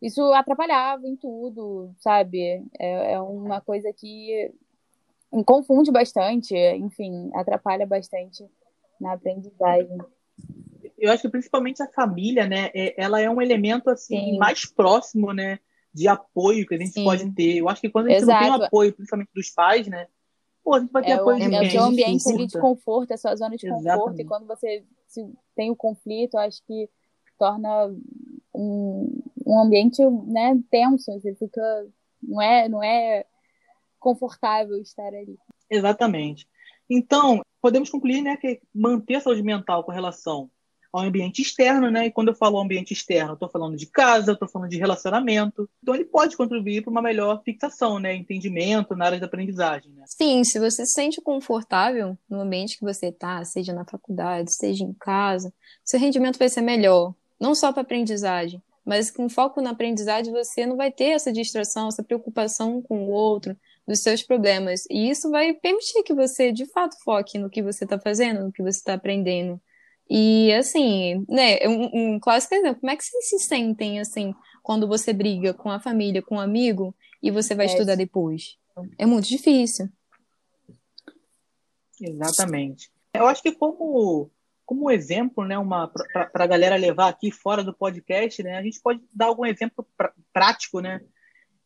isso 0.01 0.21
atrapalhava 0.31 1.05
em 1.05 1.17
tudo, 1.17 1.93
sabe? 1.99 2.63
É, 2.79 3.13
é 3.13 3.21
uma 3.21 3.59
coisa 3.59 3.91
que 3.91 4.49
confunde 5.45 5.91
bastante, 5.91 6.55
enfim, 6.55 7.29
atrapalha 7.33 7.85
bastante 7.85 8.49
na 8.99 9.11
aprendizagem. 9.11 9.97
Eu 10.97 11.11
acho 11.11 11.23
que 11.23 11.29
principalmente 11.29 11.83
a 11.83 11.91
família, 11.91 12.47
né, 12.47 12.71
é, 12.73 12.93
ela 12.95 13.19
é 13.19 13.29
um 13.29 13.41
elemento 13.41 13.89
assim 13.89 14.31
Sim. 14.31 14.37
mais 14.37 14.65
próximo, 14.65 15.33
né, 15.33 15.59
de 15.93 16.07
apoio 16.07 16.65
que 16.65 16.75
a 16.75 16.77
gente 16.77 16.93
Sim. 16.93 17.03
pode 17.03 17.29
ter. 17.33 17.57
Eu 17.57 17.67
acho 17.67 17.81
que 17.81 17.89
quando 17.89 18.07
a 18.07 18.09
gente 18.11 18.23
Exato. 18.23 18.41
não 18.41 18.51
tem 18.53 18.61
um 18.61 18.65
apoio, 18.65 18.93
principalmente 18.93 19.31
dos 19.35 19.49
pais, 19.49 19.85
né, 19.85 20.07
pô, 20.63 20.75
a 20.75 20.79
gente 20.79 20.93
vai 20.93 21.03
ter 21.03 21.11
é 21.11 21.15
apoio 21.15 21.35
o, 21.35 21.39
de 21.41 21.55
É 21.55 21.61
o 21.61 21.71
seu 21.71 21.83
ambiente 21.83 22.29
ali 22.29 22.47
de 22.47 22.57
conforto, 22.57 23.11
é 23.11 23.15
a 23.15 23.17
sua 23.17 23.35
zona 23.35 23.57
de 23.57 23.67
Exatamente. 23.67 23.97
conforto, 23.97 24.21
e 24.21 24.25
quando 24.25 24.47
você 24.47 24.85
tem 25.53 25.69
o 25.69 25.75
conflito, 25.75 26.35
eu 26.35 26.39
acho 26.39 26.63
que 26.65 26.89
torna 27.39 27.87
um, 28.53 29.23
um 29.47 29.59
ambiente 29.59 30.03
né, 30.27 30.59
tenso, 30.69 31.11
você 31.13 31.33
fica. 31.35 31.61
Não 32.21 32.41
é, 32.41 32.67
não 32.67 32.83
é 32.83 33.25
confortável 33.97 34.77
estar 34.81 35.07
ali. 35.07 35.37
Exatamente. 35.69 36.47
Então, 36.89 37.41
podemos 37.61 37.89
concluir 37.89 38.21
né, 38.21 38.35
que 38.35 38.61
manter 38.73 39.15
a 39.15 39.21
saúde 39.21 39.41
mental 39.41 39.83
com 39.83 39.91
relação 39.91 40.49
ao 40.91 41.03
ambiente 41.03 41.41
externo, 41.41 41.89
né? 41.91 42.07
E 42.07 42.11
quando 42.11 42.29
eu 42.29 42.35
falo 42.35 42.59
ambiente 42.59 42.93
externo, 42.93 43.33
estou 43.33 43.49
falando 43.49 43.77
de 43.77 43.85
casa, 43.85 44.31
estou 44.31 44.47
falando 44.47 44.69
de 44.69 44.77
relacionamento. 44.77 45.69
Então 45.81 45.93
ele 45.93 46.05
pode 46.05 46.35
contribuir 46.35 46.81
para 46.81 46.91
uma 46.91 47.01
melhor 47.01 47.41
fixação, 47.43 47.99
né? 47.99 48.15
Entendimento 48.15 48.95
na 48.95 49.05
área 49.05 49.19
da 49.19 49.27
aprendizagem. 49.27 49.91
Né? 49.91 50.03
Sim, 50.07 50.43
se 50.43 50.59
você 50.59 50.85
se 50.85 50.93
sente 50.93 51.21
confortável 51.21 52.17
no 52.27 52.41
ambiente 52.41 52.77
que 52.77 52.83
você 52.83 53.07
está, 53.07 53.43
seja 53.45 53.71
na 53.71 53.85
faculdade, 53.85 54.51
seja 54.53 54.83
em 54.83 54.93
casa, 54.93 55.53
seu 55.85 55.99
rendimento 55.99 56.39
vai 56.39 56.49
ser 56.49 56.61
melhor 56.61 57.13
não 57.39 57.55
só 57.55 57.71
para 57.71 57.81
aprendizagem, 57.81 58.61
mas 58.85 59.11
com 59.11 59.29
foco 59.29 59.61
na 59.61 59.71
aprendizagem 59.71 60.33
você 60.33 60.65
não 60.65 60.75
vai 60.75 60.91
ter 60.91 61.11
essa 61.11 61.31
distração, 61.31 61.87
essa 61.87 62.03
preocupação 62.03 62.81
com 62.81 63.05
o 63.05 63.11
outro, 63.11 63.55
dos 63.89 64.01
seus 64.01 64.21
problemas. 64.21 64.83
E 64.89 65.09
isso 65.09 65.31
vai 65.31 65.53
permitir 65.53 66.03
que 66.03 66.13
você, 66.13 66.51
de 66.51 66.65
fato, 66.67 66.95
foque 67.03 67.39
no 67.39 67.49
que 67.49 67.63
você 67.63 67.83
está 67.83 67.99
fazendo, 67.99 68.43
no 68.43 68.51
que 68.51 68.61
você 68.61 68.77
está 68.77 68.93
aprendendo. 68.93 69.59
E, 70.07 70.53
assim, 70.53 71.25
né, 71.27 71.57
um, 71.67 72.15
um 72.15 72.19
clássico 72.19 72.53
exemplo, 72.53 72.79
como 72.79 72.91
é 72.91 72.95
que 72.95 73.03
vocês 73.03 73.29
se 73.29 73.39
sentem, 73.39 73.99
assim, 73.99 74.33
quando 74.61 74.87
você 74.87 75.11
briga 75.11 75.53
com 75.53 75.71
a 75.71 75.79
família, 75.79 76.21
com 76.21 76.35
um 76.35 76.39
amigo, 76.39 76.95
e 77.21 77.31
você 77.31 77.55
vai 77.55 77.65
é. 77.65 77.69
estudar 77.69 77.95
depois? 77.95 78.57
É 78.97 79.05
muito 79.05 79.27
difícil. 79.27 79.89
Exatamente. 81.99 82.91
Eu 83.13 83.25
acho 83.25 83.41
que 83.41 83.51
como 83.51 84.29
como 84.69 84.91
exemplo, 84.91 85.43
né, 85.43 85.57
uma 85.57 85.87
para 85.87 86.29
a 86.31 86.45
galera 86.45 86.75
levar 86.75 87.07
aqui 87.07 87.31
fora 87.31 87.63
do 87.63 87.73
podcast, 87.73 88.43
né, 88.43 88.55
a 88.55 88.61
gente 88.61 88.79
pode 88.79 89.01
dar 89.11 89.25
algum 89.25 89.43
exemplo 89.43 89.83
pr 89.97 90.09
prático, 90.31 90.79
né? 90.79 91.01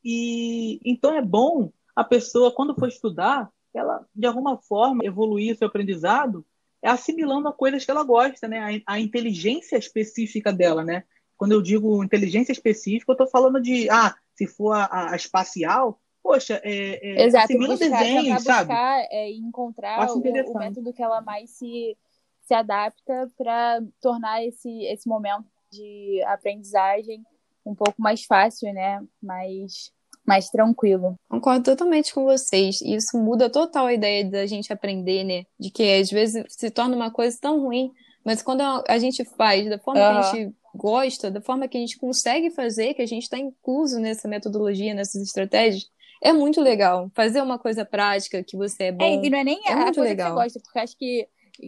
E 0.01 0.79
então 0.85 1.13
é 1.13 1.21
bom 1.21 1.69
a 1.93 2.01
pessoa 2.01 2.55
quando 2.55 2.73
for 2.73 2.87
estudar, 2.87 3.51
ela 3.75 4.05
de 4.15 4.25
alguma 4.25 4.57
forma 4.57 5.03
evoluir 5.03 5.57
seu 5.57 5.67
aprendizado, 5.67 6.45
é 6.81 6.87
assimilando 6.87 7.49
a 7.49 7.53
coisas 7.53 7.83
que 7.83 7.91
ela 7.91 8.05
gosta, 8.05 8.47
né? 8.47 8.81
A, 8.87 8.93
a 8.93 8.99
inteligência 9.01 9.75
específica 9.75 10.53
dela, 10.53 10.81
né? 10.81 11.03
Quando 11.35 11.51
eu 11.51 11.61
digo 11.61 12.05
inteligência 12.05 12.53
específica, 12.53 13.11
eu 13.11 13.15
estou 13.15 13.27
falando 13.27 13.61
de 13.61 13.89
ah, 13.89 14.15
se 14.33 14.47
for 14.47 14.71
a, 14.71 15.11
a 15.11 15.15
espacial, 15.17 15.99
poxa, 16.23 16.61
é, 16.63 17.21
é, 17.21 17.25
Exato, 17.25 17.43
assimila 17.43 17.75
buscar, 17.75 17.99
desenho, 17.99 18.39
sabe? 18.39 18.69
Buscar, 18.69 18.99
é, 19.11 19.29
encontrar 19.33 20.09
o, 20.09 20.19
o 20.19 20.57
método 20.57 20.93
que 20.93 21.03
ela 21.03 21.19
mais 21.19 21.49
se 21.49 21.97
se 22.45 22.53
adapta 22.53 23.31
para 23.37 23.81
tornar 24.01 24.43
esse, 24.43 24.69
esse 24.85 25.07
momento 25.07 25.45
de 25.71 26.21
aprendizagem 26.27 27.23
um 27.65 27.73
pouco 27.73 28.01
mais 28.01 28.25
fácil, 28.25 28.71
né? 28.73 29.01
Mais, 29.21 29.91
mais 30.25 30.49
tranquilo. 30.49 31.15
Concordo 31.29 31.63
totalmente 31.63 32.13
com 32.13 32.25
vocês. 32.25 32.81
Isso 32.81 33.17
muda 33.17 33.49
total 33.49 33.87
a 33.87 33.93
ideia 33.93 34.25
da 34.25 34.45
gente 34.45 34.71
aprender, 34.71 35.23
né? 35.23 35.45
De 35.59 35.71
que 35.71 35.83
às 35.83 36.09
vezes 36.09 36.45
se 36.49 36.69
torna 36.69 36.95
uma 36.95 37.11
coisa 37.11 37.37
tão 37.39 37.61
ruim, 37.61 37.91
mas 38.23 38.41
quando 38.41 38.61
a 38.61 38.97
gente 38.97 39.23
faz 39.23 39.69
da 39.69 39.79
forma 39.79 40.01
uhum. 40.01 40.21
que 40.21 40.27
a 40.27 40.31
gente 40.31 40.55
gosta, 40.75 41.31
da 41.31 41.41
forma 41.41 41.67
que 41.67 41.77
a 41.77 41.81
gente 41.81 41.97
consegue 41.97 42.49
fazer, 42.51 42.93
que 42.93 43.01
a 43.01 43.07
gente 43.07 43.23
está 43.23 43.37
incluso 43.37 43.99
nessa 43.99 44.27
metodologia, 44.27 44.93
nessas 44.93 45.21
estratégias, 45.21 45.89
é 46.21 46.31
muito 46.31 46.61
legal. 46.61 47.11
Fazer 47.13 47.41
uma 47.41 47.59
coisa 47.59 47.85
prática 47.85 48.43
que 48.43 48.57
você 48.57 48.85
é 48.85 48.91
bom. 48.91 49.03
É, 49.03 49.25
e 49.25 49.29
não 49.29 49.37
é 49.37 49.43
nem 49.43 49.61
é 49.67 49.73
a 49.73 49.83
coisa 49.85 50.01
legal. 50.01 50.29
que 50.29 50.37
você 50.37 50.43
gosta, 50.43 50.59
porque 50.61 50.79
acho 50.79 50.97
que 50.97 51.27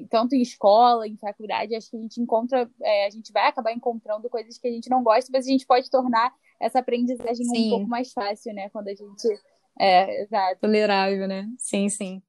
tanto 0.10 0.36
em 0.36 0.42
escola, 0.42 1.08
em 1.08 1.18
faculdade, 1.18 1.76
acho 1.76 1.90
que 1.90 1.98
a 1.98 2.00
gente 2.00 2.20
encontra, 2.20 2.70
é, 2.82 3.06
a 3.06 3.10
gente 3.10 3.32
vai 3.32 3.48
acabar 3.48 3.72
encontrando 3.72 4.30
coisas 4.30 4.58
que 4.58 4.68
a 4.68 4.72
gente 4.72 4.90
não 4.90 5.04
gosta, 5.04 5.30
mas 5.32 5.46
a 5.46 5.50
gente 5.50 5.66
pode 5.66 5.90
tornar 5.90 6.34
essa 6.60 6.80
aprendizagem 6.80 7.46
sim. 7.46 7.68
um 7.68 7.70
pouco 7.70 7.88
mais 7.88 8.12
fácil, 8.12 8.54
né? 8.54 8.70
Quando 8.70 8.88
a 8.88 8.96
gente. 8.96 9.28
É, 9.80 10.24
exato. 10.24 10.62
Tolerável, 10.62 11.28
né? 11.28 11.48
Sim, 11.58 11.90
sim. 11.90 12.22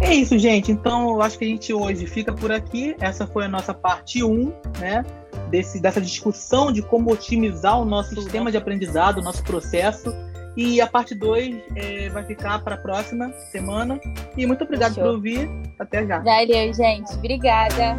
É 0.00 0.14
isso, 0.14 0.38
gente. 0.38 0.70
Então, 0.70 1.10
eu 1.10 1.22
acho 1.22 1.38
que 1.38 1.44
a 1.44 1.48
gente 1.48 1.72
hoje 1.72 2.06
fica 2.06 2.32
por 2.32 2.52
aqui. 2.52 2.94
Essa 3.00 3.26
foi 3.26 3.44
a 3.44 3.48
nossa 3.48 3.72
parte 3.72 4.22
1, 4.22 4.52
né? 4.78 5.04
Desse, 5.50 5.80
dessa 5.80 6.00
discussão 6.00 6.72
de 6.72 6.82
como 6.82 7.12
otimizar 7.12 7.80
o 7.80 7.84
nosso 7.84 8.14
sistema 8.14 8.50
de 8.50 8.56
aprendizado, 8.56 9.18
o 9.18 9.22
nosso 9.22 9.42
processo. 9.42 10.10
E 10.56 10.80
a 10.80 10.86
parte 10.86 11.14
2 11.14 11.56
é, 11.74 12.08
vai 12.08 12.24
ficar 12.24 12.60
para 12.64 12.76
a 12.76 12.78
próxima 12.78 13.30
semana. 13.50 14.00
E 14.36 14.46
muito 14.46 14.64
obrigado 14.64 14.94
Fechou. 14.94 15.04
por 15.04 15.14
ouvir. 15.16 15.50
Até 15.78 16.06
já. 16.06 16.20
Valeu, 16.20 16.72
gente. 16.72 17.12
Obrigada. 17.12 17.96